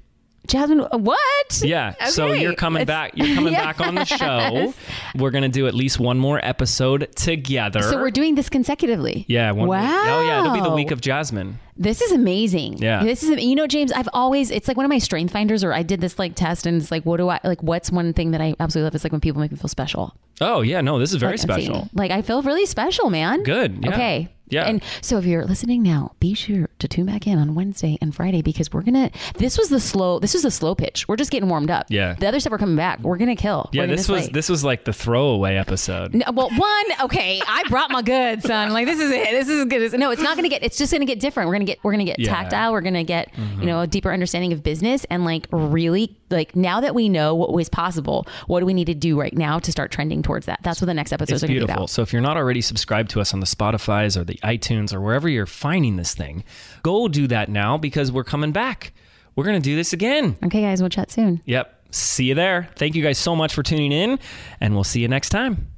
[0.50, 1.62] Jasmine, uh, what?
[1.64, 1.94] Yeah.
[2.06, 3.12] So you're coming It's- back.
[3.16, 4.74] You're coming back on the show.
[5.16, 7.82] We're going to do at least one more episode together.
[7.82, 9.26] So we're doing this consecutively.
[9.28, 9.52] yeah.
[9.52, 9.80] One Wow.
[10.20, 10.40] Oh, yeah.
[10.42, 11.60] It'll be the week of Jasmine.
[11.78, 12.80] This is amazing.
[12.80, 13.04] Yeah.
[13.04, 15.72] This is you know James, I've always it's like one of my strength finders or
[15.74, 18.32] I did this like test and it's like what do I like what's one thing
[18.32, 20.14] that I absolutely love It's like when people make me feel special.
[20.42, 20.82] Oh, yeah.
[20.82, 21.88] No, this is very Like, special.
[21.94, 23.44] Like I feel really special, man.
[23.44, 23.80] Good.
[23.84, 23.90] Yeah.
[23.94, 24.30] Okay.
[24.50, 24.66] Yeah.
[24.66, 28.14] And so if you're listening now, be sure to tune back in on Wednesday and
[28.14, 29.12] Friday because we're gonna.
[29.38, 30.20] This was the slow.
[30.20, 31.08] This was the slow pitch.
[31.08, 31.88] We're just getting warmed up.
[31.90, 32.16] Yeah.
[32.20, 33.00] The other stuff we're coming back.
[33.00, 33.70] We're gonna kill.
[33.72, 33.84] Yeah.
[33.84, 34.32] Gonna This was slay.
[34.34, 36.14] this was like the throwaway episode.
[36.14, 38.72] No, well, one, okay, I brought my goods, son.
[38.72, 39.32] Like this is it.
[39.32, 40.12] This is as good as no.
[40.12, 40.64] It's not gonna get.
[40.64, 41.48] It's just gonna get different.
[41.48, 41.80] We're gonna get.
[41.84, 42.34] We're gonna get Yeah.
[42.34, 42.72] tactile.
[42.72, 43.66] We're gonna get you mm-hmm.
[43.66, 47.54] know a deeper understanding of business and like really like now that we know what
[47.54, 50.60] was possible, what do we need to do right now to start trending towards that?
[50.64, 51.84] That's what the next episodes It's are gonna be beautiful.
[51.84, 51.90] about.
[51.90, 55.02] So if you're not already subscribed to us on the Spotify's or the iTunes or
[55.02, 56.44] wherever you're finding this thing,
[56.84, 58.94] go do that now because we're coming back.
[59.36, 60.38] We're going to do this again.
[60.44, 61.42] Okay, guys, we'll chat soon.
[61.46, 61.76] Yep.
[61.92, 62.70] See you there.
[62.76, 64.20] Thank you guys so much for tuning in,
[64.60, 65.70] and we'll see you next time.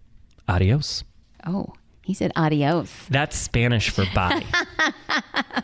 [0.47, 1.03] Adios.
[1.45, 2.91] Oh, he said adios.
[3.09, 4.43] That's Spanish for bye.